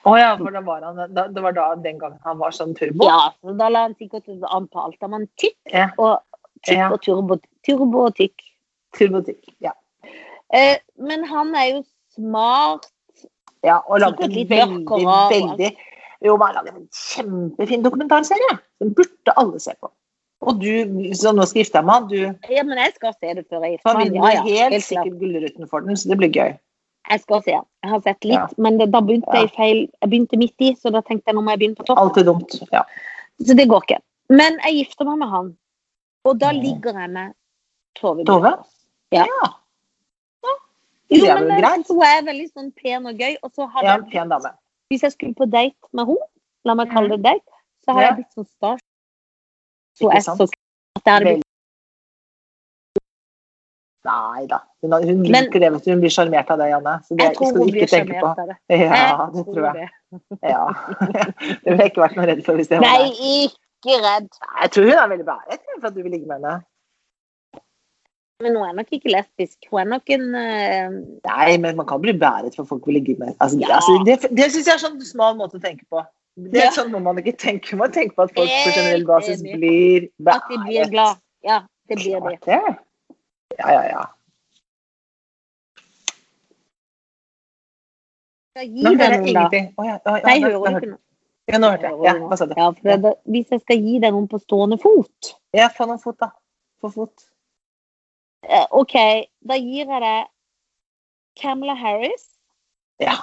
Å 0.08 0.16
ja, 0.16 0.30
for 0.36 0.50
da 0.50 0.60
var 0.64 0.80
han, 0.82 0.96
da, 1.14 1.26
det 1.28 1.42
var 1.44 1.52
da 1.52 1.74
den 1.76 1.98
gangen 2.00 2.18
han 2.24 2.38
var 2.38 2.50
sånn 2.56 2.74
turbo? 2.74 3.04
Ja, 3.04 3.32
så 3.44 3.52
da 3.58 3.68
la 3.68 3.82
han 3.84 3.94
sikkert 4.00 4.28
an 4.50 4.66
på 4.72 4.80
alt. 4.80 4.96
Da 5.00 5.06
var 5.12 5.26
tykk 5.36 5.56
Ja. 5.72 5.90
og 5.98 6.22
tykk 6.66 6.76
Ja. 6.78 6.88
og 6.92 7.02
turbo, 7.02 7.36
turbo 7.66 8.06
og 8.06 8.14
tykk. 8.16 8.40
Turbotikk. 8.96 9.52
Ja. 9.60 9.72
Eh, 10.52 10.78
men 10.98 11.22
han 11.24 11.54
er 11.54 11.66
jo 11.76 11.84
smart. 12.16 12.88
ja 13.62 13.78
og 13.86 14.00
lagde 14.00 14.24
en 14.24 14.30
veldig, 14.48 14.90
og 14.90 15.02
og 15.04 15.30
veldig 15.30 15.76
Jo, 16.24 16.36
han 16.36 16.54
lagde 16.54 16.72
en 16.74 16.88
kjempefin 16.92 17.82
dokumentarserie. 17.84 18.58
Den 18.80 18.94
burde 18.94 19.32
alle 19.36 19.60
se 19.60 19.72
på. 19.80 19.90
Og 20.40 20.60
du 20.60 20.70
så 21.18 21.34
nå 21.36 21.44
skal 21.44 21.60
gifte 21.60 21.76
deg 21.76 21.84
med 21.84 21.94
han, 21.94 22.08
du 22.08 22.52
Ja, 22.54 22.62
men 22.64 22.78
jeg 22.80 22.94
skal 22.96 23.12
se 23.18 23.34
det 23.36 23.44
før 23.50 23.64
jeg 23.66 23.76
gifter 23.76 23.90
han 23.90 23.98
meg. 23.98 24.12
vinner 24.12 24.32
Ja, 24.32 24.42
ja, 24.48 24.68
helt 24.70 24.86
sikkert 24.86 25.18
Gullruten 25.20 25.68
for 25.68 25.84
den, 25.84 25.96
så 26.00 26.08
det 26.08 26.18
blir 26.22 26.32
gøy. 26.32 26.58
Jeg 27.10 27.20
skal 27.20 27.42
se. 27.42 27.56
Jeg 27.56 27.90
har 27.90 28.00
sett 28.04 28.24
litt, 28.24 28.38
Ja. 28.38 28.46
men 28.56 28.78
det, 28.78 28.90
da 28.92 29.00
begynte 29.00 29.34
jeg 29.34 29.50
feil 29.56 29.80
Jeg 30.00 30.10
begynte 30.10 30.38
midt 30.38 30.54
i, 30.60 30.74
så 30.74 30.92
da 30.92 31.00
tenkte 31.02 31.28
jeg 31.28 31.34
nå 31.36 31.42
må 31.44 31.50
jeg 31.50 31.58
begynne 31.60 31.76
på 31.76 31.84
topp. 31.88 32.16
er 32.16 32.24
dumt. 32.24 32.56
Ja. 32.72 32.84
Så 33.40 33.56
det 33.56 33.68
går 33.68 33.82
ikke. 33.84 34.00
Men 34.28 34.58
jeg 34.64 34.84
gifter 34.84 35.04
meg 35.04 35.18
med 35.18 35.28
han, 35.28 35.56
og 36.24 36.38
da 36.38 36.52
ligger 36.52 36.92
jeg 37.00 37.10
med 37.10 37.34
Tove. 37.98 38.24
Tove? 38.24 38.52
Ja. 39.12 39.24
ja. 39.26 39.48
Jo, 41.10 41.24
Det 41.26 41.34
men 41.34 41.48
det, 41.50 41.64
synes 41.64 41.88
hun 41.88 42.02
er 42.06 42.20
veldig 42.22 42.48
sånn 42.52 42.68
pen 42.78 43.06
og 43.10 43.18
gøy. 43.18 43.32
Og 43.42 43.50
så 43.50 43.66
har 43.66 43.82
Ja, 43.82 43.96
jeg, 43.98 44.52
hvis 44.90 45.02
jeg 45.02 45.12
skulle 45.12 45.34
på 45.34 45.48
date 45.50 45.90
med 45.92 46.06
henne, 46.06 46.28
la 46.64 46.74
meg 46.78 46.92
kalle 46.92 47.16
det 47.16 47.24
date, 47.24 47.56
så 47.84 47.96
har 47.96 48.02
jeg 48.02 48.14
blitt 48.20 48.36
sånn 48.38 48.46
stas. 48.46 48.84
Så 50.00 50.10
at 50.10 51.04
det 51.04 51.12
hadde 51.12 51.24
blitt 51.28 51.46
Nei 54.08 54.46
da. 54.48 54.58
Hun, 54.80 54.92
hun 54.96 55.18
Men- 55.22 55.44
liker 55.44 55.60
det, 55.60 55.68
vet 55.74 55.84
du. 55.84 55.90
Hun 55.92 56.00
blir 56.00 56.12
sjarmert 56.14 56.48
av 56.50 56.58
det, 56.62 56.68
Janne. 56.70 56.94
Så 57.04 57.16
det 57.16 57.24
Jeg 57.26 57.36
tror 57.36 57.50
skal 57.50 57.60
hun 57.60 57.72
blir 57.74 57.90
sjarmert 57.92 58.24
av 58.24 58.46
det. 58.48 58.56
Ja, 58.80 59.26
det 59.34 59.44
tror 59.44 59.66
jeg. 59.76 59.90
Ja. 60.40 60.62
Det 61.60 61.68
ville 61.68 61.84
jeg 61.84 61.92
ikke 61.92 62.02
vært 62.06 62.16
noe 62.16 62.26
redd 62.30 62.40
for 62.46 62.56
hvis 62.58 62.70
det 62.70 62.80
var 62.80 62.86
Nei, 62.88 63.10
ikke 63.44 63.98
redd. 64.06 64.30
Jeg 64.62 64.72
tror 64.74 64.88
hun 64.88 64.96
er 65.02 65.10
veldig 65.12 65.26
bæret 65.28 65.60
for 65.76 65.88
at 65.90 65.94
du 65.94 66.00
vil 66.02 66.14
ligge 66.16 66.26
med 66.30 66.40
henne. 66.40 66.54
Men 68.40 68.56
hun 68.56 68.64
er 68.70 68.72
nok 68.80 68.88
ikke 68.96 69.12
lesbisk. 69.12 69.58
Hun 69.68 69.82
er 69.82 69.88
nok 69.92 70.10
en 70.16 70.24
uh... 70.32 70.96
Nei, 71.28 71.50
men 71.60 71.76
man 71.76 71.86
kan 71.92 72.00
bli 72.00 72.16
bæret 72.16 72.56
for 72.56 72.64
folk 72.64 72.88
vil 72.88 72.96
ligge 72.96 73.18
med. 73.20 73.34
Altså, 73.36 73.60
Ja. 73.60 73.76
altså, 73.76 73.98
det 74.08 74.16
det 74.32 74.48
syns 74.54 74.64
jeg 74.70 74.78
er 74.78 74.82
sånn 74.86 74.96
smal 75.04 75.36
måte 75.36 75.60
å 75.60 75.62
tenke 75.62 75.84
på. 75.92 76.00
Det 76.36 76.62
er 76.62 76.70
sånn 76.72 76.92
må 76.94 77.00
man 77.02 77.18
ikke 77.20 77.34
tenke. 77.36 77.76
Man 77.76 77.92
tenker 77.92 78.14
på 78.16 78.22
at 78.28 78.34
folk 78.36 78.48
på 78.48 78.70
generell 78.76 79.04
basis 79.08 79.42
blir 79.42 80.06
beæret. 80.22 80.36
At 80.36 80.48
de 80.52 80.58
blir 80.64 80.90
glad. 80.92 81.18
Ja, 81.44 81.58
det 81.88 81.96
blir. 82.00 82.20
Det. 82.46 82.60
Ja, 83.58 83.72
ja, 83.74 83.82
ja. 83.90 84.04
Nå 88.60 88.90
hører 88.98 89.14
jeg 89.14 89.28
ingenting. 89.30 89.68
Å, 89.78 89.84
ja, 89.86 89.96
ja, 90.04 90.16
ja, 90.20 90.26
Nei, 90.26 90.38
nå- 90.42 90.50
hører 90.50 90.76
ikke 90.80 90.90
noe? 90.92 91.00
Ja, 91.50 91.58
nå 91.58 91.70
hørte 91.72 91.88
jeg. 91.90 91.98
Ja, 92.06 92.12
hva 92.30 92.36
sa 92.38 92.46
du? 92.46 92.54
Ja, 92.58 92.66
for 92.78 93.04
det, 93.04 93.12
hvis 93.34 93.50
jeg 93.54 93.60
skal 93.64 93.78
gi 93.86 93.98
deg 94.02 94.12
noen 94.14 94.28
på 94.30 94.38
stående 94.42 94.78
fot 94.82 95.30
Ja, 95.56 95.68
få 95.74 95.86
noen 95.90 95.98
fot, 96.02 96.18
da. 96.20 96.28
Få 96.82 96.90
fot. 96.94 97.26
eh, 98.46 98.66
OK, 98.70 98.94
da 99.48 99.56
gir 99.58 99.86
jeg 99.86 100.00
deg 100.04 100.28
Camilla 101.40 101.74
Harris, 101.74 102.26
Ja. 103.00 103.16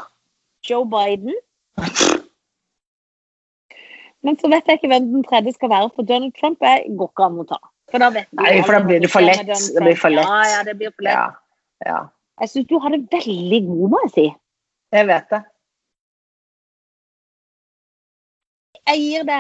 Joe 0.68 0.86
Biden. 0.86 1.36
Men 4.26 4.38
så 4.42 4.50
vet 4.50 4.66
jeg 4.68 4.80
ikke 4.80 4.90
hvem 4.92 5.10
den 5.14 5.24
tredje 5.28 5.54
skal 5.54 5.70
være, 5.70 5.90
for 5.96 6.04
Donald 6.10 6.34
Trump 6.40 6.62
er, 6.66 6.84
går 6.98 7.10
ikke 7.12 7.26
an 7.28 7.42
å 7.44 7.46
ta. 7.48 7.60
For 7.92 8.04
da 8.04 8.10
vet 8.12 8.28
Nei, 8.36 8.62
for 8.66 8.76
da 8.76 8.80
blir 8.84 9.00
det 9.04 9.10
for 9.14 9.24
lett. 9.24 9.46
Det 9.48 9.84
blir 9.84 9.96
for 10.00 10.12
lett. 10.12 10.28
Ja, 10.28 10.40
ja, 10.58 10.64
det 10.68 10.74
blir 10.80 10.92
for 10.92 11.06
lett. 11.08 11.14
Ja. 11.14 11.86
ja. 11.88 12.00
Jeg 12.42 12.52
syns 12.52 12.68
du 12.70 12.76
har 12.84 12.92
det 12.94 13.04
veldig 13.14 13.62
god, 13.68 13.86
må 13.94 14.02
jeg 14.08 14.12
si. 14.16 14.26
Jeg 14.98 15.08
vet 15.08 15.30
det. 15.32 15.40
Jeg 18.88 19.02
gir 19.04 19.24
det 19.28 19.40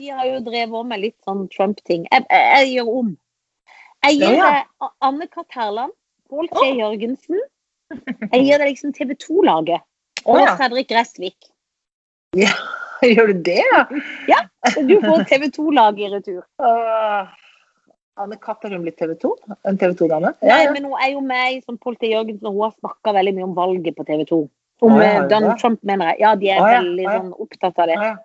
Vi 0.00 0.08
har 0.08 0.24
jo 0.26 0.38
drevet 0.46 0.74
om 0.80 0.88
med 0.88 1.02
litt 1.02 1.16
sånn 1.26 1.42
Trump-ting. 1.52 2.06
Jeg, 2.10 2.24
jeg, 2.30 2.46
jeg 2.56 2.70
gjør 2.76 2.92
om. 3.02 3.10
Jeg 4.06 4.16
gir 4.16 4.30
Ja, 4.32 4.36
ja. 4.38 4.50
det 4.54 4.86
A- 4.86 4.94
Anne 5.10 5.26
Katt 5.28 5.52
Herland, 5.58 5.92
Pål 6.30 6.48
T. 6.54 6.62
Jørgensen. 6.78 7.40
Jeg 8.32 8.44
gir 8.46 8.62
det 8.62 8.70
liksom 8.70 8.94
TV 8.96 9.12
2-laget. 9.18 9.84
Og 10.24 10.36
Og 10.36 10.40
ja. 10.44 10.54
Fredrik 10.56 10.88
Gressvik. 10.88 11.50
Gjør 13.14 13.32
du 13.32 13.42
det, 13.46 13.62
ja? 14.28 14.40
Du 14.76 14.96
får 15.02 15.24
TV 15.30 15.48
2-laget 15.56 16.02
i 16.06 16.10
retur. 16.12 16.42
Uh, 16.60 17.28
Anne 18.20 18.36
Katt 18.42 18.64
har 18.66 18.74
hun 18.74 18.84
blitt 18.84 18.98
TV 19.00 19.14
2? 19.20 19.30
En 19.68 19.78
TV 19.80 19.94
2-dame? 19.98 20.32
Nei, 20.44 20.62
men 20.74 20.88
hun 20.88 20.96
er 21.00 21.12
jo 21.14 21.22
med 21.24 21.56
i 21.56 21.60
sånn 21.62 21.78
Politi 21.80 22.12
Jørgensen, 22.12 22.48
og 22.50 22.56
hun 22.56 22.66
har 22.66 22.74
snakka 22.76 23.14
veldig 23.16 23.36
mye 23.38 23.46
om 23.48 23.54
valget 23.56 23.96
på 23.96 24.06
TV 24.08 24.26
2. 24.28 24.40
Om 24.80 24.96
Å, 24.96 25.00
ja, 25.04 25.22
Donald? 25.30 25.56
Trump, 25.60 25.80
mener 25.86 26.12
jeg. 26.12 26.20
Ja, 26.24 26.34
de 26.40 26.50
er 26.50 26.60
ja, 26.60 26.68
veldig 26.80 27.06
ja. 27.06 27.14
sånn 27.16 27.32
opptatt 27.46 27.80
av 27.80 27.90
det. 27.90 27.96
Ja, 27.96 28.10
ja. 28.12 28.18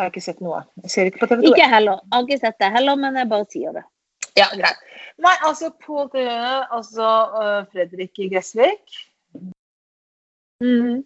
Jeg 0.00 0.06
har 0.06 0.12
ikke 0.14 0.24
sett 0.24 0.40
noe. 0.40 0.62
Jeg 0.86 0.92
ser 0.94 1.08
ikke 1.10 1.26
på 1.26 1.30
TV 1.30 1.44
2. 1.44 1.52
Ikke 1.52 1.68
heller. 1.68 2.02
Jeg 2.06 2.16
har 2.16 2.26
ikke 2.26 2.42
sett 2.46 2.60
det 2.62 2.70
heller, 2.72 3.00
men 3.02 3.18
jeg 3.20 3.30
bare 3.30 3.48
sier 3.52 3.76
det. 3.76 3.84
Ja, 4.38 4.46
greit. 4.54 4.82
Nei, 5.20 5.34
altså 5.44 5.68
på 5.84 6.06
det, 6.14 6.30
altså 6.72 7.06
øh, 7.36 7.62
Fredrik 7.74 8.16
Gressvik 8.32 9.00
Mhm. 10.60 11.04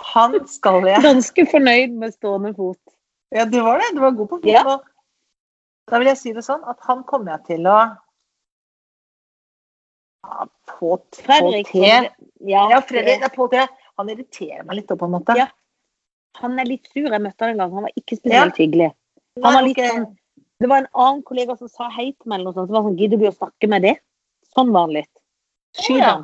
Han 0.00 0.36
skal 0.48 0.86
jeg 0.88 1.02
Ganske 1.04 1.44
fornøyd 1.50 1.96
med 2.00 2.14
stående 2.16 2.54
fot. 2.56 2.80
Ja, 3.34 3.44
du 3.46 3.60
var 3.62 3.82
det. 3.82 3.90
Du 3.94 4.00
var 4.02 4.16
god 4.16 4.30
på 4.30 4.40
Ja. 4.48 4.78
Da 5.90 5.98
vil 5.98 6.10
jeg 6.10 6.18
si 6.20 6.32
det 6.32 6.44
sånn 6.46 6.62
at 6.70 6.78
han 6.86 7.02
kommer 7.08 7.34
jeg 7.34 7.46
til 7.56 7.66
å 7.66 7.78
ja, 10.22 10.46
på, 10.68 10.96
på 10.96 11.22
Fredrik 11.24 11.70
T. 11.72 11.82
Ja, 11.82 12.66
Ja, 12.70 12.80
Fredrik 12.86 13.24
er 13.26 13.32
på 13.34 13.48
T. 13.50 13.62
Han 13.98 14.12
irriterer 14.12 14.64
meg 14.64 14.80
litt, 14.80 14.92
òg, 14.92 15.00
på 15.00 15.08
en 15.08 15.16
måte. 15.16 15.36
Ja. 15.38 15.48
Han 16.40 16.58
er 16.60 16.68
litt 16.68 16.88
sur. 16.92 17.08
Jeg 17.08 17.20
møtte 17.20 17.44
han 17.44 17.54
en 17.54 17.62
gang. 17.62 17.72
Han 17.76 17.86
var 17.88 17.96
ikke 17.98 18.18
spesielt 18.20 18.60
hyggelig. 18.60 18.90
Han 19.42 19.56
var 19.58 19.66
litt 19.66 19.80
sånn 19.82 20.10
Det 20.60 20.68
var 20.68 20.82
en 20.82 20.90
annen 20.92 21.22
kollega 21.24 21.56
som 21.56 21.70
sa 21.72 21.88
hei 21.88 22.10
til 22.12 22.28
meg, 22.28 22.38
eller 22.38 22.50
noe 22.50 22.56
sånt. 22.56 22.68
Så 22.68 22.76
var 22.76 22.84
han 22.84 22.92
sånn 22.92 23.00
Gidder 23.00 23.20
du 23.20 23.26
å 23.30 23.36
snakke 23.36 23.70
med 23.72 23.86
det? 23.88 23.94
Sånn 24.54 24.72
var 24.74 24.86
han 24.86 24.96
litt. 24.98 25.12
Skyr 25.80 25.96
Å, 25.96 26.00
ja. 26.00 26.14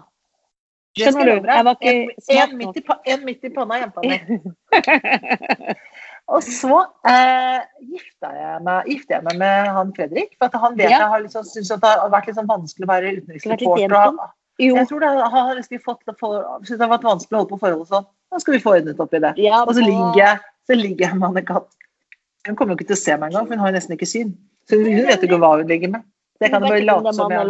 Skjønner 0.97 1.29
du? 1.29 1.49
Jeg 1.53 1.65
var 1.67 1.77
ikke 1.77 2.43
en, 2.43 2.57
midt 2.57 2.77
i, 2.81 2.85
en 3.13 3.25
midt 3.27 3.45
i 3.45 3.51
panna, 3.53 3.81
jenta 3.83 4.01
mi. 4.01 4.17
Og 6.35 6.43
så 6.43 6.79
eh, 7.07 7.61
gifta 7.87 8.31
jeg 8.35 8.63
meg, 8.67 8.89
gifte 8.91 9.15
jeg 9.15 9.23
meg 9.29 9.37
med 9.39 9.69
han 9.77 9.93
Fredrik. 9.95 10.33
For 10.41 10.49
at 10.49 10.57
han 10.65 10.75
vet 10.79 10.89
Ja. 10.91 10.99
jeg 11.05 11.11
har 11.13 11.23
liksom, 11.23 11.45
syns 11.47 11.71
at 11.71 11.85
det 11.85 11.93
har 12.01 12.11
vært 12.11 12.27
litt 12.31 12.39
sånn 12.41 12.49
vanskelig 12.51 12.89
å 12.89 12.91
være 12.91 13.13
utenriksreporter. 13.21 13.95
og- 14.01 14.19
Jeg 14.59 14.89
tror 14.89 15.01
det 15.01 15.09
har 15.37 15.55
liksom 15.55 15.79
fått, 15.85 16.03
for, 16.19 16.43
synes 16.65 16.79
det 16.79 16.89
har 16.89 16.99
vært 16.99 17.05
vanskelig 17.07 17.37
å 17.37 17.41
holde 17.45 17.51
på 17.53 17.61
forholdet 17.61 17.89
sånn. 17.93 18.07
Nå 18.33 18.41
skal 18.41 18.55
vi 18.57 18.59
få 18.65 18.75
ordnet 18.81 19.01
opp 19.01 19.15
i 19.15 19.19
det. 19.19 19.35
Ja, 19.37 19.63
Og 19.63 19.75
så 19.77 19.85
ligger 19.85 20.17
jeg, 20.17 20.39
så 20.67 20.75
ligger 20.75 21.07
jeg 21.07 21.15
med 21.21 21.29
Anne 21.29 21.43
Katt. 21.47 21.69
Hun 22.47 22.57
kommer 22.57 22.73
jo 22.75 22.79
ikke 22.81 22.89
til 22.89 22.97
å 22.97 23.05
se 23.05 23.17
meg 23.17 23.31
engang, 23.31 23.47
for 23.47 23.55
hun 23.55 23.59
har 23.59 23.69
jo 23.71 23.77
nesten 23.77 23.95
ikke 23.99 24.09
syn. 24.09 24.37
Så 24.69 24.81
hun 24.83 25.07
vet 25.07 25.23
ikke 25.23 25.39
hva 25.39 25.59
hun 25.59 25.67
ligger 25.69 25.91
med. 25.91 26.03
Det 26.41 26.51
kan 26.51 26.63
Hun 26.63 26.71
bare 26.71 26.81
late 26.85 27.13
som 27.15 27.31
jeg. 27.31 27.47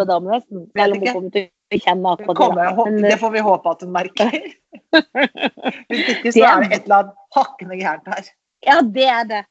Vet 0.75 0.87
ikke. 1.01 1.51
Kommer 1.71 1.83
kjenne 1.87 2.13
akkurat 2.13 2.37
kommer, 2.37 2.65
det. 2.65 2.75
håper- 2.77 2.93
Men, 2.93 3.11
Det 3.11 3.19
får 3.21 3.31
vi 3.33 3.39
håpe 3.41 3.71
at 3.71 3.81
hun 3.83 3.93
merker. 3.93 4.31
Hvis 5.91 6.09
ikke 6.13 6.33
så 6.33 6.45
er- 6.47 6.63
det 6.63 6.73
et 6.73 6.83
eller 6.85 6.97
annet 6.97 7.15
hakkende 7.37 7.77
gærent 7.81 8.07
her. 8.07 8.25
Ja, 8.67 8.81
det 8.83 9.09
er 9.09 9.25
det. 9.25 9.43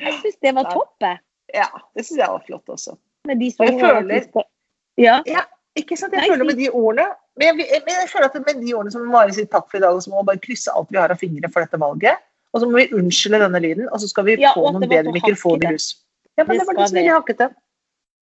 Jeg 0.00 0.12
syns 0.20 0.36
det 0.42 0.54
var 0.54 0.64
topp. 0.72 1.00
Ja, 1.54 1.66
det 1.96 2.04
syns 2.06 2.18
jeg 2.18 2.28
var 2.28 2.42
flott 2.46 2.68
også. 2.68 2.96
Og 3.28 3.40
jeg 3.40 3.80
føler- 3.80 4.44
ja. 4.98 5.22
Ja. 5.26 5.44
Ikke 5.76 5.96
sant? 5.96 6.12
Jeg 6.12 6.20
Nei, 6.20 6.28
føler 6.28 6.44
med 6.44 6.56
de 6.56 6.68
ordene 6.68 7.06
men 7.36 7.46
jeg, 7.46 7.54
men 7.86 7.94
jeg 7.96 8.08
føler 8.12 8.26
at 8.28 8.34
med 8.44 8.60
de 8.66 8.74
ordene 8.74 8.90
som 8.92 9.06
Mari 9.08 9.32
sier 9.32 9.46
takk 9.48 9.70
for 9.70 9.78
i 9.78 9.80
dag, 9.80 9.96
så 10.04 10.10
må 10.10 10.20
vi 10.20 10.26
bare 10.26 10.38
krysse 10.44 10.68
alt 10.76 10.90
vi 10.92 10.98
har 10.98 11.08
av 11.10 11.16
fingre 11.16 11.48
for 11.48 11.64
dette 11.64 11.78
valget. 11.80 12.18
Og 12.52 12.60
så 12.60 12.68
må 12.68 12.76
vi 12.76 12.92
unnskylde 12.92 13.38
denne 13.40 13.60
lyden, 13.64 13.88
og 13.88 14.00
så 14.02 14.08
skal 14.10 14.24
vi 14.26 14.34
Ja, 14.36 14.52
få 14.52 14.68
noen 14.68 14.84
bedre 14.84 15.12
mikrofoner 15.14 15.70
i 15.70 15.72
hus. 15.72 16.04
Ja, 16.36 16.44
men 16.44 16.58
Det 16.58 16.66
det 16.66 16.66
var 16.68 16.74
det 16.82 16.88
som 16.88 16.96
ville 16.98 17.14
hakkete. 17.16 17.54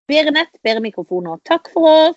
Bedre 0.06 0.30
nett, 0.30 0.52
bedre 0.62 0.80
mikrofoner. 0.80 1.40
Takk 1.44 1.72
for 1.72 1.88
oss. 2.10 2.16